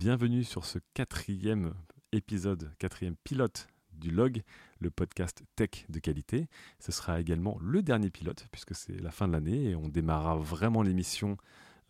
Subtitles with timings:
[0.00, 1.74] Bienvenue sur ce quatrième
[2.12, 4.42] épisode, quatrième pilote du log,
[4.78, 6.48] le podcast tech de qualité.
[6.78, 10.38] Ce sera également le dernier pilote puisque c'est la fin de l'année et on démarrera
[10.38, 11.36] vraiment l'émission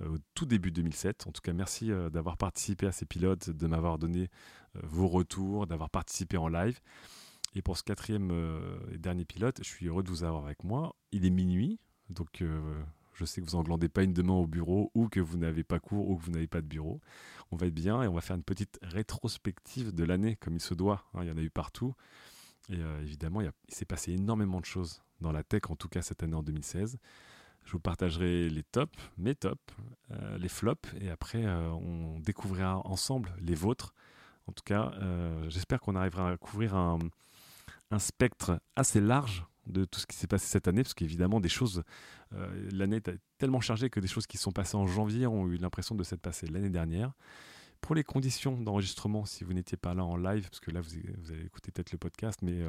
[0.01, 1.29] euh, au tout début 2007.
[1.29, 4.29] En tout cas, merci euh, d'avoir participé à ces pilotes, de m'avoir donné
[4.75, 6.81] euh, vos retours, d'avoir participé en live.
[7.55, 8.33] Et pour ce quatrième
[8.93, 10.97] et dernier pilote, je suis heureux de vous avoir avec moi.
[11.13, 12.43] Il est minuit, donc
[13.21, 15.79] je sais que vous englandez pas une demain au bureau ou que vous n'avez pas
[15.79, 17.01] cours ou que vous n'avez pas de bureau.
[17.53, 20.61] On va être bien et on va faire une petite rétrospective de l'année comme il
[20.61, 21.05] se doit.
[21.15, 21.21] Hein.
[21.23, 21.95] il y en a eu partout.
[22.71, 26.23] Et évidemment, il, s'est passé énormément de choses dans la tech, en tout cas cette
[26.23, 26.99] année en 2016.
[27.65, 29.61] Je vous partagerai les tops, mes tops,
[30.11, 33.95] euh, les flops, et après euh, on découvrira ensemble les vôtres.
[34.47, 36.99] En tout cas, euh, j'espère qu'on arrivera à couvrir un,
[37.99, 41.83] spectre assez large de tout ce qui s'est passé cette année, parce qu'évidemment, des choses,
[42.73, 45.95] l'année est tellement chargée que des choses qui sont passées en janvier ont eu l'impression
[45.95, 47.13] de s'être passées l'année dernière.
[47.81, 50.91] Pour les conditions d'enregistrement, si vous n'étiez pas là en live, parce que là, vous,
[51.33, 52.63] allez écouter peut-être le podcast, mais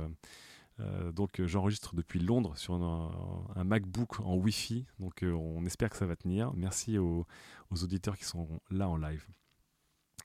[0.82, 4.86] euh, donc euh, j'enregistre depuis Londres sur un, MacBook en Wi-Fi.
[5.00, 6.54] Donc euh, on espère que ça va tenir.
[6.54, 7.26] Merci aux,
[7.72, 9.26] auditeurs qui sont là en live.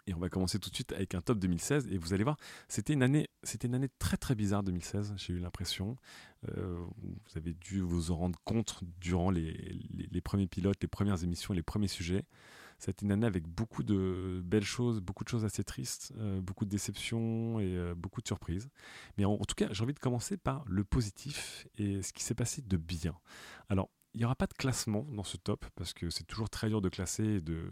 [0.07, 1.89] Et on va commencer tout de suite avec un top 2016.
[1.91, 2.37] Et vous allez voir,
[2.69, 5.15] c'était une année, c'était une année très très bizarre 2016.
[5.17, 5.97] J'ai eu l'impression.
[6.47, 11.63] vous avez dû vous en rendre compte durant les, premiers pilotes, les premières émissions, les
[11.63, 12.25] premiers sujets.
[12.79, 16.65] C'était une année avec beaucoup de belles choses, beaucoup de choses assez tristes, euh, beaucoup
[16.65, 18.69] de déceptions et euh, beaucoup de surprises.
[19.17, 22.35] Mais en, tout cas, j'ai envie de commencer par le positif et ce qui s'est
[22.35, 23.17] passé de bien.
[23.71, 26.69] Alors, il n'y aura pas de classement dans ce top parce que c'est toujours très
[26.69, 27.71] dur de classer et de,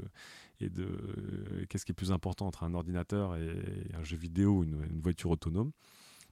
[0.61, 4.59] et de euh, qu'est-ce qui est plus important entre un ordinateur et un jeu vidéo
[4.59, 5.73] ou une, voiture autonome.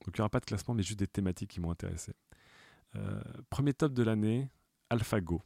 [0.05, 2.13] Donc il n'y aura pas de classement, mais juste des thématiques qui m'ont intéressé.
[3.51, 4.49] premier top de l'année,
[4.91, 5.43] AlphaGo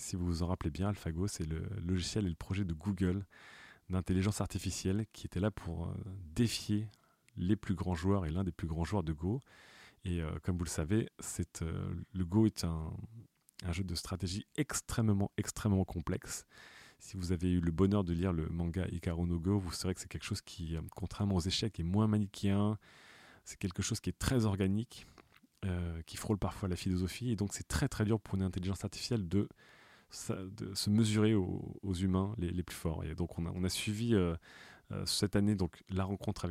[0.00, 3.24] si vous vous en rappelez bien, AlphaGo, c'est le logiciel et le projet de Google
[3.90, 5.94] d'intelligence artificielle qui était là pour euh,
[6.34, 6.88] défier
[7.36, 9.40] les plus grands joueurs et l'un des plus grands joueurs de Go.
[10.04, 11.08] Et euh, comme vous le savez,
[11.62, 12.92] euh, le Go est un,
[13.72, 16.46] jeu de stratégie extrêmement, extrêmement complexe.
[16.98, 19.94] Si vous avez eu le bonheur de lire le manga Ikaru no Go, vous saurez
[19.94, 22.78] que c'est quelque chose qui, contrairement aux échecs, est moins manichéen.
[23.44, 25.06] C'est quelque chose qui est très organique,
[26.04, 27.30] qui frôle parfois la philosophie.
[27.30, 29.48] Et donc, c'est très, très dur pour une intelligence artificielle de
[30.10, 33.04] se mesurer aux, humains les, plus forts.
[33.04, 34.34] Et donc on a, suivi euh,
[34.92, 36.48] euh, cette année donc la rencontre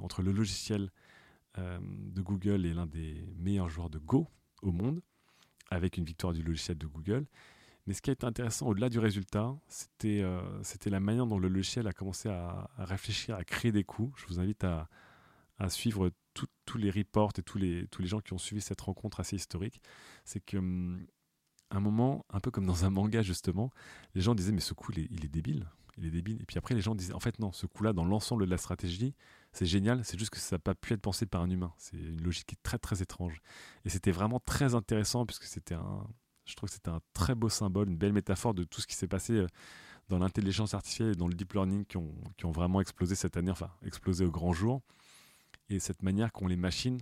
[0.00, 0.90] entre le logiciel
[1.58, 4.28] euh, de Google et l'un des meilleurs joueurs de Go
[4.62, 5.00] au monde,
[5.74, 7.26] avec une victoire du logiciel de Google.
[7.86, 10.24] Mais ce qui a été intéressant au-delà du résultat, c'était
[10.62, 14.16] c'était la manière dont le logiciel a commencé à, réfléchir, à créer des coups.
[14.20, 14.88] Je vous invite à,
[15.58, 18.80] à suivre tous les reports et tous les, tous les gens qui ont suivi cette
[18.80, 19.80] rencontre assez historique.
[20.24, 21.06] C'est que hum,
[21.70, 23.70] un moment, un peu comme dans un manga justement,
[24.14, 25.66] les gens disaient mais ce coup il est, débile,
[25.96, 26.38] il est débile.
[26.40, 28.58] Et puis après les gens disaient en fait non, ce coup-là dans l'ensemble de la
[28.58, 29.14] stratégie,
[29.52, 31.72] c'est génial, c'est juste que ça n'a pas pu être pensé par un humain.
[31.76, 33.40] C'est une logique qui est très très étrange.
[33.84, 36.06] Et c'était vraiment très intéressant puisque c'était un,
[36.46, 38.94] je trouve que c'était un très beau symbole, une belle métaphore de tout ce qui
[38.94, 39.46] s'est passé euh,
[40.08, 43.36] dans l'intelligence artificielle et dans le deep learning qui ont, qui ont vraiment explosé cette
[43.36, 44.80] année, enfin explosé au grand jour.
[45.68, 47.00] Et cette manière qu'ont les machines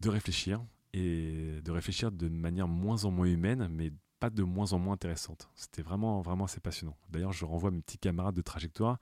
[0.00, 3.90] de réfléchir, et de réfléchir de manière moins en moins humaine, mais
[4.20, 5.48] pas de moins en moins intéressante.
[5.54, 6.96] C'était vraiment, vraiment assez passionnant.
[7.10, 8.98] D'ailleurs, je renvoie mes petits camarades de trajectoire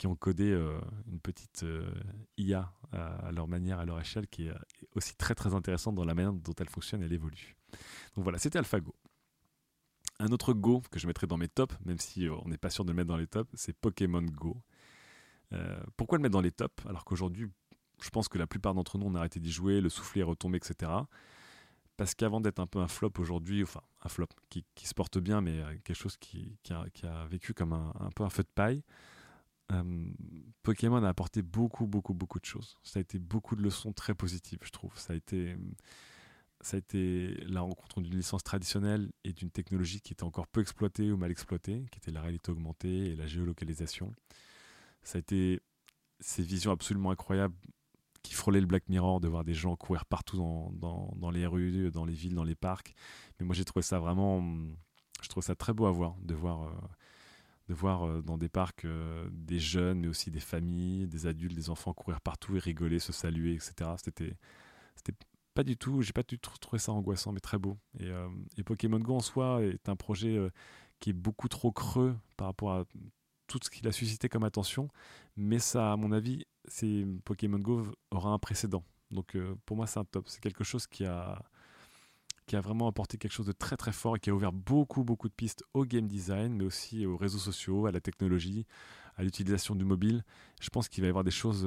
[0.00, 0.80] qui ont codé euh,
[1.12, 1.92] une petite euh,
[2.38, 4.52] IA à, leur manière, à leur échelle, qui est
[4.94, 7.54] aussi très très intéressante dans la manière dont elle fonctionne et elle évolue.
[8.16, 8.94] Donc voilà, c'était AlphaGo.
[10.18, 12.70] Un autre Go que je mettrai dans mes tops, même si euh, on n'est pas
[12.70, 14.56] sûr de le mettre dans les tops, c'est Pokémon Go.
[15.98, 17.48] pourquoi le mettre dans les tops alors qu'aujourd'hui
[18.02, 20.24] je pense que la plupart d'entre nous, on a arrêté d'y jouer, le soufflet est
[20.24, 20.90] retombé, etc.
[21.98, 25.42] Parce qu'avant d'être un peu un flop aujourd'hui, enfin un flop qui, se porte bien,
[25.42, 28.82] mais euh, quelque chose qui, a, vécu comme un, peu un feu de paille,
[29.72, 30.12] euh,
[30.62, 32.78] Pokémon a apporté beaucoup, beaucoup, beaucoup de choses.
[32.82, 34.96] Ça a été beaucoup de leçons très positives, je trouve.
[34.98, 35.56] Ça a été,
[36.60, 40.60] ça a été la rencontre d'une licence traditionnelle et d'une technologie qui était encore peu
[40.60, 44.12] exploitée ou mal exploitée, qui était la réalité augmentée et la géolocalisation.
[45.02, 45.60] Ça a été
[46.20, 47.54] ces visions absolument incroyables
[48.22, 50.72] qui frôlait le Black Mirror, de voir des gens courir partout dans,
[51.16, 52.94] dans, les rues, dans les villes, dans les parcs.
[53.38, 54.42] Mais moi, j'ai trouvé ça vraiment.
[55.22, 56.72] Je trouve ça très beau à voir, de voir, euh,
[57.70, 61.54] de voir euh, dans des parcs euh, des jeunes, mais aussi des familles, des adultes,
[61.54, 63.90] des enfants courir partout et rigoler, se saluer, etc.
[64.02, 64.36] C'était.
[65.54, 67.76] Pas du tout, j'ai pas du tout trouvé ça angoissant, mais très beau.
[67.98, 68.08] Et,
[68.56, 70.38] et Pokémon Go en soi est un projet
[71.00, 72.84] qui est beaucoup trop creux par rapport à
[73.48, 74.88] tout ce qu'il a suscité comme attention,
[75.36, 78.84] mais ça, à mon avis, c'est Pokémon Go aura un précédent.
[79.10, 80.28] Donc euh, pour moi, c'est un top.
[80.28, 81.42] C'est quelque chose qui a,
[82.50, 85.04] qui a vraiment apporté quelque chose de très très fort et qui a ouvert beaucoup
[85.04, 88.66] beaucoup de pistes au game design, mais aussi aux réseaux sociaux, à la technologie,
[89.14, 90.24] à l'utilisation du mobile,
[90.60, 91.64] je pense qu'il va y avoir des choses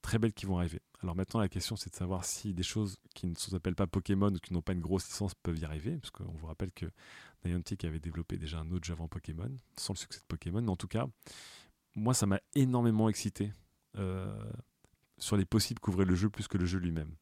[0.00, 0.80] très belles qui vont arriver.
[1.02, 4.32] Alors maintenant, la question, c'est de savoir si des choses qui ne s'appellent pas Pokémon
[4.32, 6.86] ou qui n'ont pas une grosse licence peuvent y arriver, parce qu'on vous rappelle que
[7.44, 10.62] Niantic avait développé déjà un autre jeu avant Pokémon, sans le succès de Pokémon.
[10.62, 11.06] Mais en tout cas,
[11.94, 13.52] moi, ça m'a énormément excité
[15.18, 17.14] sur les possibles qu'ouvrait le jeu plus que le jeu lui-même.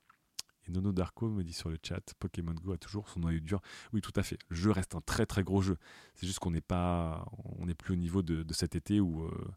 [0.71, 3.61] Nono Darko me dit sur le chat, Pokémon Go a toujours son noyau dur.
[3.93, 4.39] Oui, tout à fait.
[4.49, 5.77] Le jeu reste un très très gros jeu.
[6.15, 7.27] C'est juste qu'on n'est pas,
[7.59, 9.49] on n'est plus au niveau de, cet été où euh,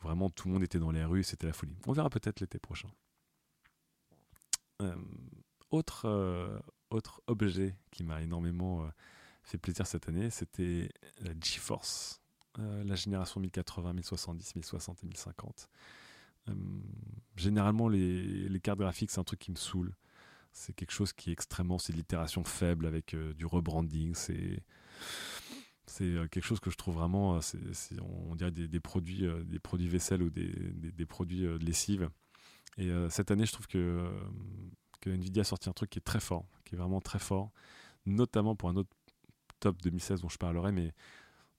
[0.00, 1.76] vraiment tout le monde était dans les rues c'était la folie.
[1.86, 2.88] On verra peut-être l'été prochain.
[4.82, 4.94] Euh,
[5.70, 6.58] autre, euh,
[6.90, 8.90] autre objet qui m'a énormément
[9.42, 12.20] fait plaisir cette année, c'était la GeForce,
[12.58, 15.68] la génération 1080, 1070, 1060 et 1050.
[17.36, 19.94] généralement, les, les cartes graphiques, c'est un truc qui me saoule.
[20.52, 24.14] C'est quelque chose qui est extrêmement, c'est de l'itération faible avec euh, du rebranding.
[24.14, 24.62] C'est
[25.86, 29.58] c'est euh, quelque chose que je trouve vraiment, euh, c'est, on dirait des, produits, des
[29.58, 32.08] produits vaisselle ou des, des, produits de lessive.
[32.78, 34.08] Et cette année, je trouve que,
[35.00, 37.50] que Nvidia a sorti un truc qui est très fort, qui est vraiment très fort,
[38.06, 38.90] notamment pour un autre
[39.58, 40.94] top 2016 dont je parlerai, mais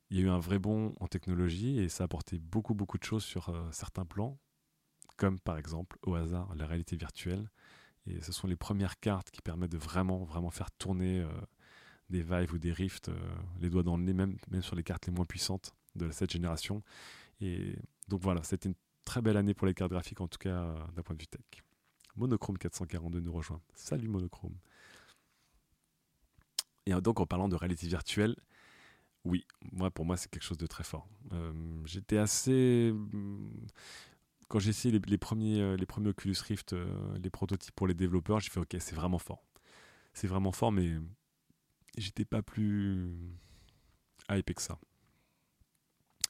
[0.09, 2.97] il y a eu un vrai bond en technologie et ça a apporté beaucoup beaucoup
[2.97, 4.39] de choses sur certains plans,
[5.17, 7.49] comme par exemple au hasard la réalité virtuelle.
[8.07, 11.29] Et ce sont les premières cartes qui permettent de vraiment, vraiment faire tourner euh,
[12.09, 14.83] des Vive ou des Rift, euh, les doigts dans le nez, même, même sur les
[14.83, 16.83] cartes les moins puissantes de cette génération.
[17.41, 17.75] Et
[18.07, 18.75] donc voilà, c'était une
[19.05, 21.27] très belle année pour les cartes graphiques, en tout cas euh, d'un point de vue
[21.27, 21.41] tech.
[22.15, 23.61] Monochrome 442 nous rejoint.
[23.73, 24.55] Salut Monochrome.
[26.87, 28.35] Et donc en parlant de réalité virtuelle,
[29.23, 31.07] oui, moi pour moi c'est quelque chose de très fort.
[31.85, 32.91] J'étais assez
[34.51, 36.85] quand j'ai essayé les, premiers, euh, les premiers Oculus Rift, euh,
[37.23, 39.45] les prototypes pour les développeurs, j'ai fait ok, c'est vraiment fort.
[40.13, 40.97] C'est vraiment fort, mais
[41.97, 43.15] j'étais pas plus
[44.29, 44.77] hypé que ça.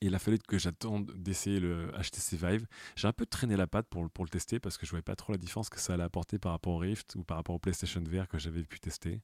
[0.02, 2.68] Et il a fallu que j'attende d'essayer le HTC Vive.
[2.96, 5.32] J'ai un peu traîné la patte pour, le tester parce que je voyais pas trop
[5.32, 8.04] la différence que ça allait apporter par rapport au Rift ou par rapport au PlayStation
[8.04, 9.20] VR que j'avais pu tester.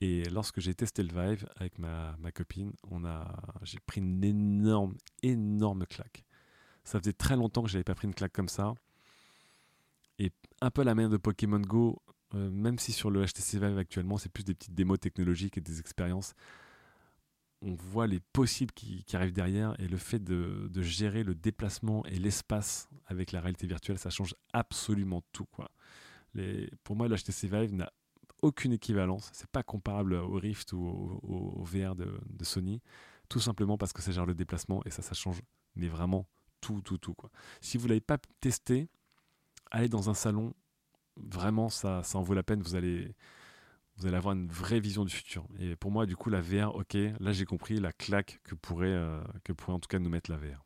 [0.00, 4.22] Et lorsque j'ai testé le Vive avec ma, ma copine, on a, j'ai pris une
[4.22, 6.24] énorme, énorme claque.
[6.84, 8.74] Ça faisait très longtemps que j'avais pas pris une claque comme ça.
[10.18, 12.02] Et un peu la manière de Pokémon Go,
[12.34, 15.60] euh, même si sur le HTC Vive actuellement, c'est plus des petites démos technologiques et
[15.60, 16.34] des expériences,
[17.62, 22.18] on voit les possibles qui, arrivent derrière et le fait de, gérer le déplacement et
[22.18, 25.46] l'espace avec la réalité virtuelle, ça change absolument tout.
[25.46, 25.70] Quoi.
[26.82, 27.90] Pour moi, le HTC Vive n'a
[28.42, 29.30] aucune équivalence.
[29.32, 32.82] C'est pas comparable au Rift ou au, VR de, Sony,
[33.30, 35.40] tout simplement parce que ça gère le déplacement et ça, ça change,
[35.74, 36.26] mais vraiment
[36.64, 37.14] tout, tout, tout.
[37.14, 37.30] Quoi.
[37.60, 38.88] Si vous ne l'avez pas testé,
[39.70, 40.54] allez dans un salon.
[41.16, 42.62] Vraiment, ça, ça en vaut la peine.
[42.62, 43.14] Vous allez,
[43.96, 45.46] vous allez avoir une vraie vision du futur.
[45.58, 48.88] Et pour moi, du coup, la VR, ok, là j'ai compris la claque que pourrait,
[48.88, 50.64] euh, que pourrait en tout cas nous mettre la VR.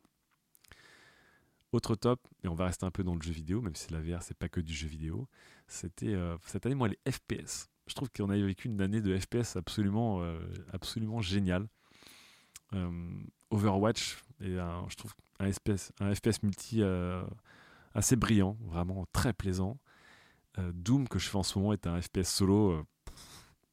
[1.71, 4.01] Autre top, et on va rester un peu dans le jeu vidéo, même si la
[4.01, 5.27] VR c'est pas que du jeu vidéo,
[5.67, 7.69] c'était euh, cette année, moi, les FPS.
[7.85, 10.39] Je trouve qu'on a vécu une année de FPS absolument, euh,
[10.71, 11.67] absolument géniale.
[13.51, 17.23] Overwatch, et je trouve un FPS, un FPS multi euh,
[17.93, 19.79] assez brillant, vraiment très plaisant.
[20.57, 22.83] Euh, Doom que je fais en ce moment est un FPS solo euh,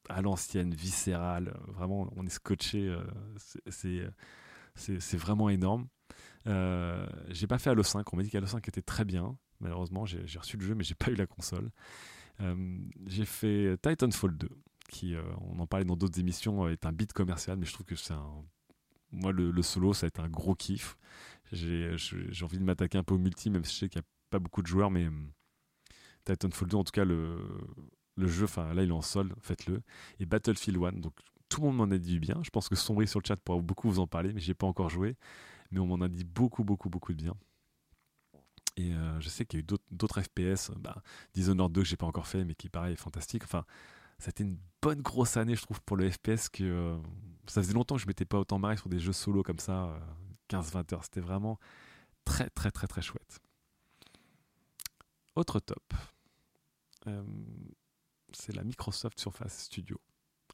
[0.09, 1.53] à l'ancienne, viscéral.
[1.67, 2.95] vraiment, on est scotché.
[3.67, 5.87] c'est vraiment énorme.
[6.45, 8.13] j'ai pas fait Halo 5.
[8.13, 9.37] On m'a dit qu'Halo 5 était très bien.
[9.59, 11.71] Malheureusement, j'ai reçu le jeu, mais j'ai pas eu la console.
[13.05, 14.49] j'ai fait Titanfall 2,
[14.89, 17.97] qui, on en parlait dans d'autres émissions, est un beat commercial, mais je trouve que
[17.97, 18.45] c'est un
[19.11, 20.97] moi, le, solo, ça a été un gros kiff.
[21.51, 21.95] J'ai
[22.43, 24.39] envie de m'attaquer un peu au multi, même si je sais qu'il n'y a pas
[24.39, 25.31] beaucoup de joueurs, mais hum,
[26.25, 27.37] Titanfall 2, en tout cas, le,
[28.15, 29.81] le jeu, enfin là, il est en solde, faites-le.
[30.19, 31.13] Et Battlefield 1, donc
[31.49, 32.41] tout le monde m'en a dit du bien.
[32.43, 34.67] Je pense que Sombri sur le chat pourra beaucoup vous en parler, mais j'ai pas
[34.67, 35.15] encore joué.
[35.71, 37.33] Mais on m'en a dit beaucoup, beaucoup, beaucoup de bien.
[38.77, 41.01] Et euh, je sais qu'il y a eu d'autres FPS, bah,
[41.33, 43.43] Dishonored 2 que j'ai pas encore fait, mais qui pareil est fantastique.
[43.43, 43.65] Enfin,
[44.19, 46.49] c'était une bonne grosse année, je trouve, pour le FPS.
[46.49, 46.97] que euh,
[47.47, 49.99] Ça faisait longtemps que je m'étais pas autant marré sur des jeux solo comme ça,
[50.49, 51.03] 15-20 euh, heures.
[51.03, 51.59] C'était vraiment
[52.25, 53.39] très, très, très, très chouette.
[55.35, 55.93] Autre top,
[57.07, 57.23] euh,
[58.33, 59.99] c'est la Microsoft Surface Studio.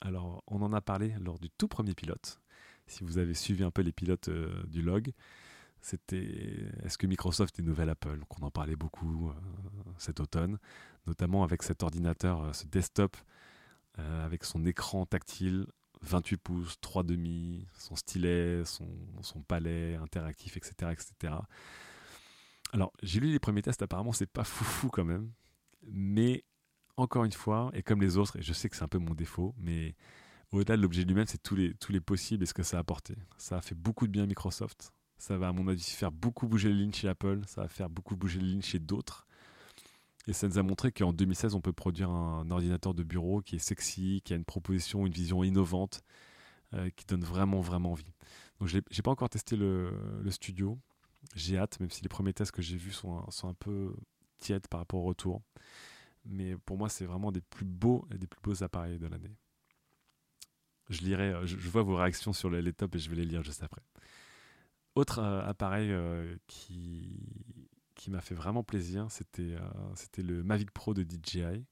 [0.02, 2.42] Alors, on en a parlé lors du tout premier pilote.
[2.88, 4.30] Si vous avez suivi un peu les pilotes
[4.68, 5.14] du log,
[5.80, 8.20] c'était est-ce que Microsoft est nouvelle Apple?
[8.30, 9.32] On en parlait beaucoup
[9.98, 10.60] cet automne,
[11.08, 13.16] notamment avec cet ordinateur, ce desktop
[14.00, 15.68] euh, avec son écran tactile,
[16.04, 18.88] 28 pouces, 3,5, son stylet, son,
[19.22, 20.92] son palais interactif, etc.
[20.92, 21.34] etc.
[22.74, 25.32] Alors, j'ai lu les premiers tests, apparemment, c'est pas foufou quand même.
[25.92, 26.44] Mais,
[26.98, 29.14] encore une fois, et comme les autres, et je sais que c'est un peu mon
[29.14, 29.96] défaut, mais
[30.52, 32.80] au-delà de l'objet lui-même, c'est tous les, tous les possibles et ce que ça a
[32.82, 33.16] apporté.
[33.38, 34.92] Ça a fait beaucoup de bien à Microsoft.
[35.18, 37.42] Ça va, à mon avis, faire beaucoup bouger les lignes chez Apple.
[37.48, 39.26] Ça va faire beaucoup bouger les lignes chez d'autres.
[40.28, 43.58] Et ça nous a montré qu'en 2016, on peut produire un ordinateur de bureau qui
[43.58, 46.02] est sexy, qui a une proposition, une vision innovante,
[46.74, 48.14] euh, qui donne vraiment, vraiment envie.
[48.60, 49.92] Donc, je n'ai pas encore testé le,
[50.30, 50.80] studio.
[51.36, 53.94] J'ai hâte, même si les premiers tests que j'ai vus sont, un peu
[54.40, 55.42] tièdes par rapport au retour.
[56.26, 59.36] Mais pour moi, c'est vraiment des plus beaux des plus beaux appareils de l'année.
[60.90, 63.64] Je lirai, je, vois vos réactions sur les, tops et je vais les lire juste
[63.64, 63.82] après.
[64.96, 67.20] Autre euh, appareil euh, qui,
[68.04, 69.56] qui m'a fait vraiment plaisir, c'était
[69.96, 71.64] c'était le Mavic Pro de DJI.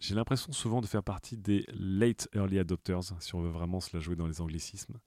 [0.00, 3.96] J'ai l'impression souvent de faire partie des late early adopters, si on veut vraiment se
[3.96, 4.98] la jouer dans les anglicismes.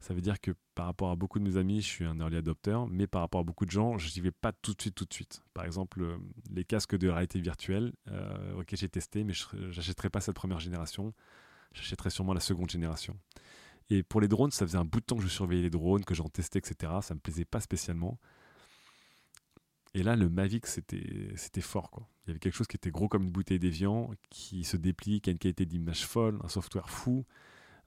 [0.00, 2.38] Ça veut dire que par rapport à beaucoup de mes amis, je suis un early
[2.38, 4.94] adopter, mais par rapport à beaucoup de gens, je n'y vais pas tout de suite,
[4.94, 5.42] tout de suite.
[5.52, 6.16] Par exemple, euh,
[6.50, 9.44] les casques de réalité virtuelle, euh, ok, j'ai testé, mais je
[9.76, 11.12] n'achèterai pas cette première génération.
[11.74, 13.18] J'achèterai sûrement la seconde génération.
[13.90, 16.04] Et pour les drones, ça faisait un bout de temps que je surveillais les drones,
[16.04, 16.94] que j'en testais, etc.
[17.02, 18.18] Ça me plaisait pas spécialement.
[19.94, 21.90] Et là, le Mavic, c'était fort.
[21.90, 22.08] Quoi.
[22.24, 25.20] Il y avait quelque chose qui était gros comme une bouteille d'évian, qui se déplie,
[25.20, 27.24] qui a une qualité d'image folle, un software fou.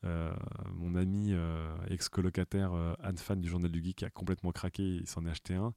[0.04, 0.36] Euh,
[0.74, 5.08] mon ami euh, ex-colocataire euh, Anne Fan du Journal du Geek a complètement craqué, il
[5.08, 5.74] s'en est acheté un.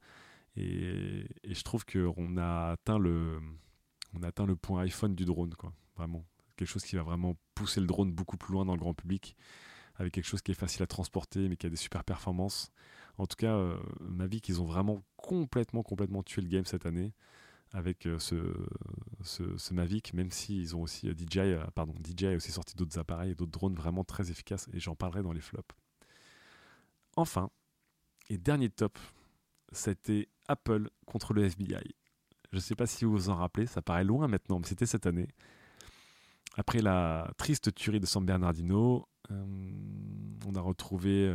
[0.55, 3.39] Et, je trouve qu'on a atteint le,
[4.13, 5.73] on a atteint le point iPhone du drone, quoi.
[5.95, 6.25] Vraiment,
[6.57, 9.35] quelque chose qui va vraiment pousser le drone beaucoup plus loin dans le grand public,
[9.95, 12.71] avec quelque chose qui est facile à transporter, mais qui a des super performances.
[13.19, 17.13] En tout cas, euh, Mavic, ils ont vraiment complètement, complètement tué le game cette année
[17.73, 21.55] avec euh, ce, Mavic, même s'ils ont aussi euh, DJI,
[22.01, 25.21] DJI a aussi sorti d'autres appareils et d'autres drones vraiment très efficaces, et j'en parlerai
[25.21, 25.75] dans les flops.
[27.17, 27.49] Enfin,
[28.29, 28.97] et dernier top,
[29.73, 31.93] c'était Apple contre le FBI.
[32.51, 34.85] Je ne sais pas si vous vous en rappelez, ça paraît loin maintenant, mais c'était
[34.85, 35.27] cette année.
[36.55, 41.29] Après la triste tuerie de San Bernardino, on a retrouvé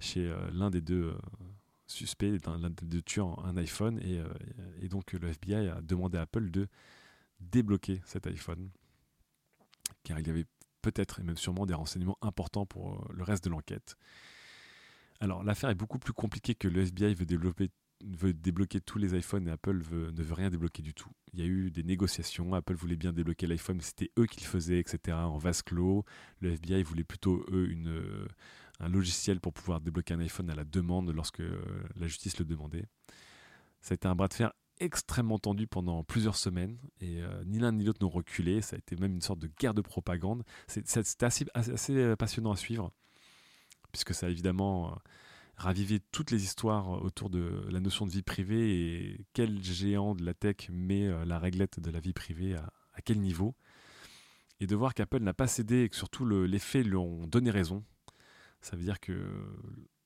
[0.00, 1.18] chez euh, l'un des deux euh,
[1.86, 4.00] suspects, l'un des deux tueurs, un iPhone.
[4.04, 4.28] Euh,
[4.80, 6.68] et, donc le FBI a demandé à Apple de
[7.40, 8.70] débloquer cet iPhone,
[10.04, 10.46] car il y avait
[10.82, 13.96] peut-être et même sûrement des renseignements importants pour le reste de l'enquête.
[15.20, 19.50] Alors l'affaire est beaucoup plus compliquée que le FBI veut, débloquer tous les iPhones et
[19.50, 21.10] Apple ne veut rien débloquer du tout.
[21.32, 24.46] Il y a eu des négociations, Apple voulait bien débloquer l'iPhone, c'était eux qui le
[24.46, 25.16] faisaient, etc.
[25.16, 26.04] en vase clos.
[26.40, 28.28] Le FBI voulait plutôt eux une,
[28.80, 31.62] un logiciel pour pouvoir débloquer un iPhone à la demande lorsque euh,
[31.96, 32.86] la justice le demandait.
[33.80, 37.58] Ça a été un bras de fer extrêmement tendu pendant plusieurs semaines et euh, ni
[37.58, 38.60] l'un ni l'autre n'ont reculé.
[38.60, 40.44] Ça a été même une sorte de guerre de propagande.
[40.66, 41.46] C'était assez,
[41.90, 42.92] euh, passionnant à suivre
[43.92, 44.98] puisque ça a évidemment
[45.56, 50.22] ravivé toutes les histoires autour de la notion de vie privée et quel géant de
[50.22, 53.54] la tech met la réglette de la vie privée à, quel niveau.
[54.60, 57.26] Et de voir qu'Apple n'a pas cédé et que surtout le, les faits lui ont
[57.26, 57.84] donné raison
[58.66, 59.12] ça veut dire que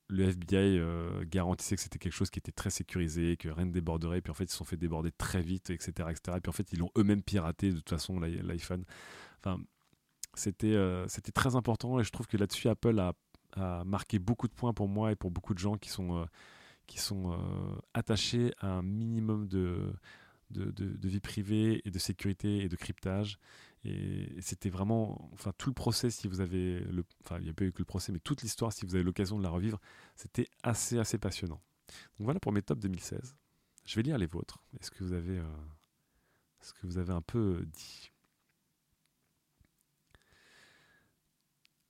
[0.09, 3.73] le FBI euh, garantissait que c'était quelque chose qui était très sécurisé, que rien ne
[3.73, 6.09] déborderait, puis en fait ils se sont fait déborder très vite, etc.
[6.11, 6.37] etc.
[6.37, 8.85] et puis en fait ils l'ont eux-mêmes piraté de toute façon l'iPhone.
[9.39, 9.59] Enfin,
[10.35, 13.15] c'était euh, c'était très important et je trouve que là-dessus Apple a,
[13.55, 16.25] a, marqué beaucoup de points pour moi et pour beaucoup de gens qui sont, euh,
[16.87, 17.39] qui sont
[17.95, 19.93] attachés à un minimum de,
[20.51, 23.39] de, de, vie privée et de sécurité et de cryptage.
[23.85, 27.55] Et, c'était vraiment, enfin, tout le procès, si vous avez, le, enfin, il n'y a
[27.55, 29.81] pas eu que le procès, mais toute l'histoire, si vous avez l'occasion de la revivre,
[30.17, 31.61] c'était assez, assez passionnant.
[32.19, 33.37] Donc voilà pour mes top 2016.
[33.85, 34.63] Je vais lire les vôtres.
[34.79, 35.45] Est-ce que vous avez, euh,
[36.61, 38.13] ce que vous avez un peu dit?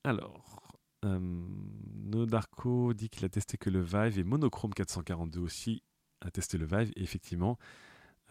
[0.05, 5.83] Alors, euh, Nodarko dit qu'il a testé que le Vive et Monochrome 442 aussi
[6.21, 6.93] a testé le Vive.
[6.97, 7.59] Et effectivement,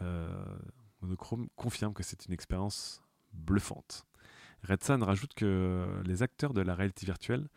[0.02, 0.58] euh,
[1.02, 4.06] Monochrome confirme que c'est une expérience bluffante.
[4.64, 7.48] Redsan rajoute que les acteurs de la réalité virtuelle,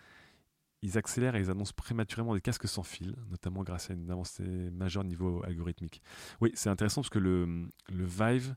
[0.82, 4.42] ils accélèrent et ils annoncent prématurément des casques sans fil, notamment grâce à une avancée
[4.42, 6.02] majeure niveau algorithmique.
[6.40, 8.54] Oui, c'est intéressant parce que le, Vive,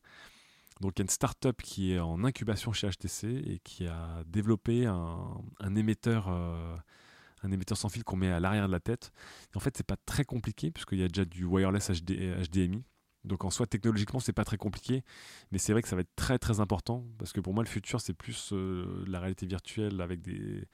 [0.81, 4.23] donc il y a une startup qui est en incubation chez HTC et qui a
[4.25, 6.75] développé un, émetteur, euh,
[7.43, 9.11] un émetteur sans fil qu'on met à l'arrière de la tête.
[9.55, 12.83] en fait, c'est pas très compliqué puisqu'il y a déjà du wireless HDMI
[13.25, 15.03] donc en soi, technologiquement, c'est pas très compliqué,
[15.51, 17.69] mais c'est vrai que ça va être très très important parce que pour moi, le
[17.69, 20.67] futur, c'est plus euh, la réalité virtuelle avec des,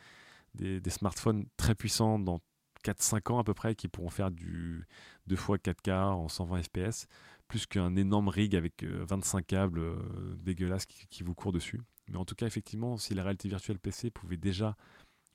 [0.90, 2.42] smartphones très puissants dans
[2.84, 4.88] 4-5 ans à peu près qui pourront faire du
[5.28, 7.08] 2 fois 4K en 120 fps,
[7.48, 11.82] plus qu'un énorme rig avec 25 euh, câbles euh, dégueulasses qui, vous courent dessus.
[12.10, 14.76] Mais en tout cas, effectivement, si la réalité virtuelle PC pouvait déjà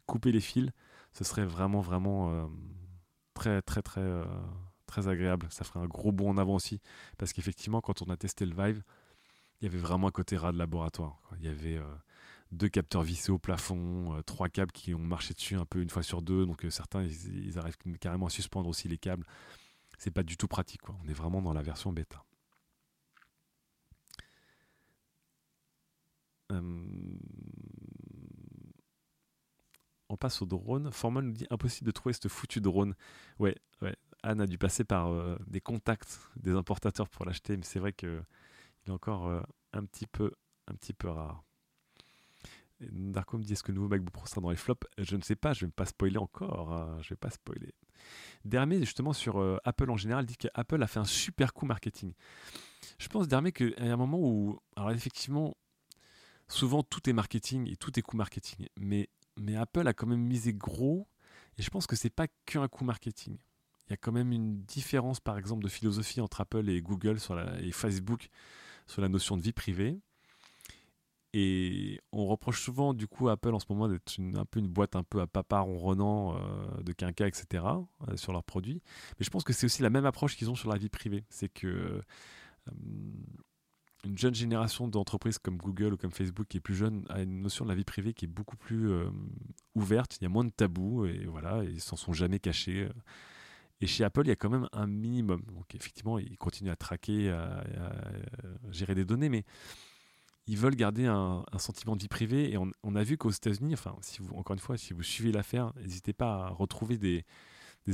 [0.07, 0.71] couper les fils,
[1.13, 2.51] ce serait vraiment vraiment
[3.35, 4.03] très très très
[4.87, 5.47] très agréable.
[5.51, 6.81] Ça ferait un gros bond en avant aussi.
[7.19, 8.83] Parce qu'effectivement, quand on a testé le Vive,
[9.61, 11.21] il y avait vraiment un côté rat de laboratoire.
[11.39, 11.95] Il y avait euh,
[12.53, 16.03] deux capteurs vissés au plafond, trois câbles qui ont marché dessus un peu une fois
[16.03, 19.27] sur deux, donc certains ils, arrivent carrément à suspendre aussi les câbles.
[19.99, 22.23] C'est pas du tout pratique, on est vraiment dans la version bêta.
[30.09, 30.91] on passe au drone.
[30.93, 32.95] Formal nous dit impossible de trouver ce foutu drone.
[33.39, 33.97] Ouais, ouais.
[34.27, 35.11] Anne a dû passer par
[35.47, 38.23] des contacts des importateurs pour l'acheter, mais c'est vrai que
[38.85, 39.43] il est encore
[39.73, 40.33] un petit peu,
[40.69, 41.43] un petit peu rare.
[42.81, 44.87] Darko me dit est-ce que nouveau MacBook Pro sera dans les flops?
[44.99, 46.73] Je ne sais pas, je ne vais pas spoiler encore.
[46.73, 47.73] Hein, je vais pas spoiler.
[48.45, 52.13] Dermé, justement, sur euh, Apple en général, dit qu'Apple a fait un super coup marketing.
[52.99, 54.61] Je pense, Dermé, qu'il y a un moment où.
[54.77, 55.57] Alors, effectivement,
[56.49, 58.69] souvent tout est marketing et tout est coup marketing.
[58.79, 59.09] Mais,
[59.57, 61.09] Apple a quand même misé gros.
[61.59, 63.39] Et je pense que c'est pas qu'un coup marketing.
[63.87, 67.19] Il y a quand même une différence, par exemple, de philosophie entre Apple et Google
[67.61, 68.29] et Facebook
[68.87, 70.01] sur la notion de vie privée.
[71.39, 74.69] Et on reproche souvent du coup à Apple en ce moment d'être un peu une
[74.69, 77.63] boîte un peu à papa ronronnant euh, de quinca, etc.
[78.09, 78.81] Euh, sur leurs produits.
[79.19, 81.25] Mais je pense que c'est aussi la même approche qu'ils ont sur la vie privée.
[81.29, 82.03] C'est que euh,
[84.05, 87.43] une jeune génération d'entreprises comme Google ou comme Facebook qui est plus jeune a une
[87.43, 88.91] notion de la vie privée qui est beaucoup plus
[89.75, 90.17] ouverte.
[90.21, 92.89] Il y a moins de tabous et voilà, ils s'en sont jamais cachés.
[93.81, 95.43] Et chez Apple, il y a quand même un minimum.
[95.53, 97.63] Donc effectivement, ils continuent à traquer, à
[98.71, 99.45] gérer des données, mais
[100.47, 102.53] ils veulent garder un, sentiment de vie privée.
[102.53, 103.97] Et on, a vu qu'aux États-Unis, enfin,
[104.35, 107.25] encore une fois, si vous suivez l'affaire, n'hésitez pas à retrouver des,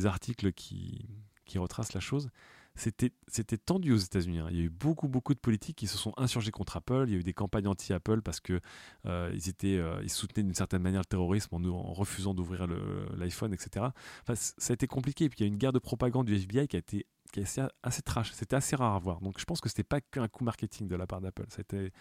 [0.04, 1.06] articles qui,
[1.44, 2.30] qui retracent la chose.
[2.74, 3.10] C'était,
[3.58, 4.38] tendu aux États-Unis.
[4.38, 4.48] Hein.
[4.50, 7.04] Il y a eu beaucoup, beaucoup de politiques qui se sont insurgés contre Apple.
[7.06, 8.60] Il y a eu des campagnes anti-Apple parce que
[9.06, 12.66] euh, ils étaient, euh, ils soutenaient d'une certaine manière le terrorisme en, refusant d'ouvrir
[13.16, 13.86] l'iPhone, etc.
[14.22, 15.24] Enfin, ça a été compliqué.
[15.26, 17.40] Et puis il y a une guerre de propagande du FBI qui a été, qui
[17.40, 18.32] assez, assez trash.
[18.32, 19.20] C'était assez rare à voir.
[19.20, 21.46] Donc je pense que c'était pas qu'un coup marketing de la part d'Apple.
[21.50, 21.92] C'était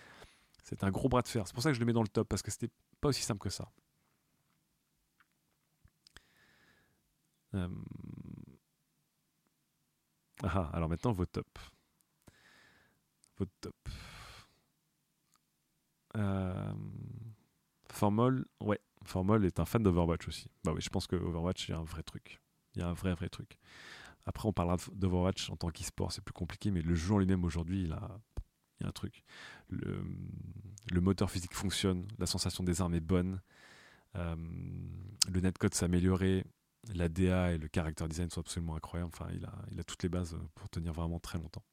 [0.82, 1.46] un gros bras de fer.
[1.48, 3.24] C'est pour ça que je le mets dans le top, parce que c'était pas aussi
[3.24, 3.70] simple que ça.
[7.54, 7.68] Euh,
[10.44, 11.48] ah, alors maintenant, vos top.
[13.38, 13.76] Votre top.
[16.18, 16.74] Euh...
[17.90, 20.50] Formol, ouais, Formol est un fan d'Overwatch aussi.
[20.64, 22.42] Bah oui, je pense que Overwatch, il y a un vrai truc.
[22.76, 23.58] Il y a un vrai, vrai truc.
[24.26, 27.44] Après, on parlera d'Overwatch en tant qu'e-sport, c'est plus compliqué, mais le jeu en lui-même
[27.44, 28.20] aujourd'hui, il a
[28.84, 29.24] un truc.
[29.70, 30.04] Le,
[30.92, 33.42] le, moteur physique fonctionne, la sensation des armes est bonne,
[34.16, 34.36] euh,
[35.30, 36.46] le netcode s'est amélioré,
[36.94, 39.12] la DA et le character design sont absolument incroyables.
[39.14, 41.64] Enfin, il a, il a toutes les bases pour tenir vraiment très longtemps.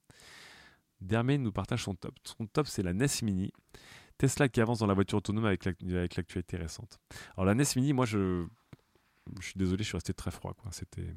[1.01, 2.15] Dermain nous partage son top.
[2.25, 3.53] Son top, c'est la NES Mini.
[4.19, 6.99] Tesla qui avance dans la voiture autonome avec l'actualité récente.
[7.35, 8.47] Alors la NES Mini, moi je,
[9.41, 10.55] je suis désolé, je suis resté très froid.
[10.73, 11.15] C'était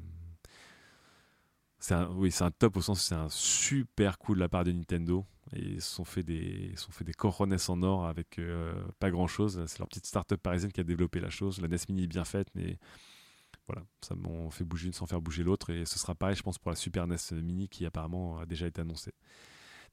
[1.90, 4.72] un, oui, c'est un top au sens c'est un super coup de la part de
[4.72, 5.26] Nintendo.
[5.52, 9.10] Et ils sont fait des, ils sont fait des coronets en or avec euh, pas
[9.10, 9.62] grand chose.
[9.66, 11.60] C'est leur petite start-up parisienne qui a développé la chose.
[11.60, 12.78] La NES Mini est bien faite, mais
[13.68, 15.70] voilà, ça m'en fait bouger une sans faire bouger l'autre.
[15.70, 18.66] Et ce sera pareil, je pense, pour la Super NES Mini qui apparemment a déjà
[18.66, 19.12] été annoncée.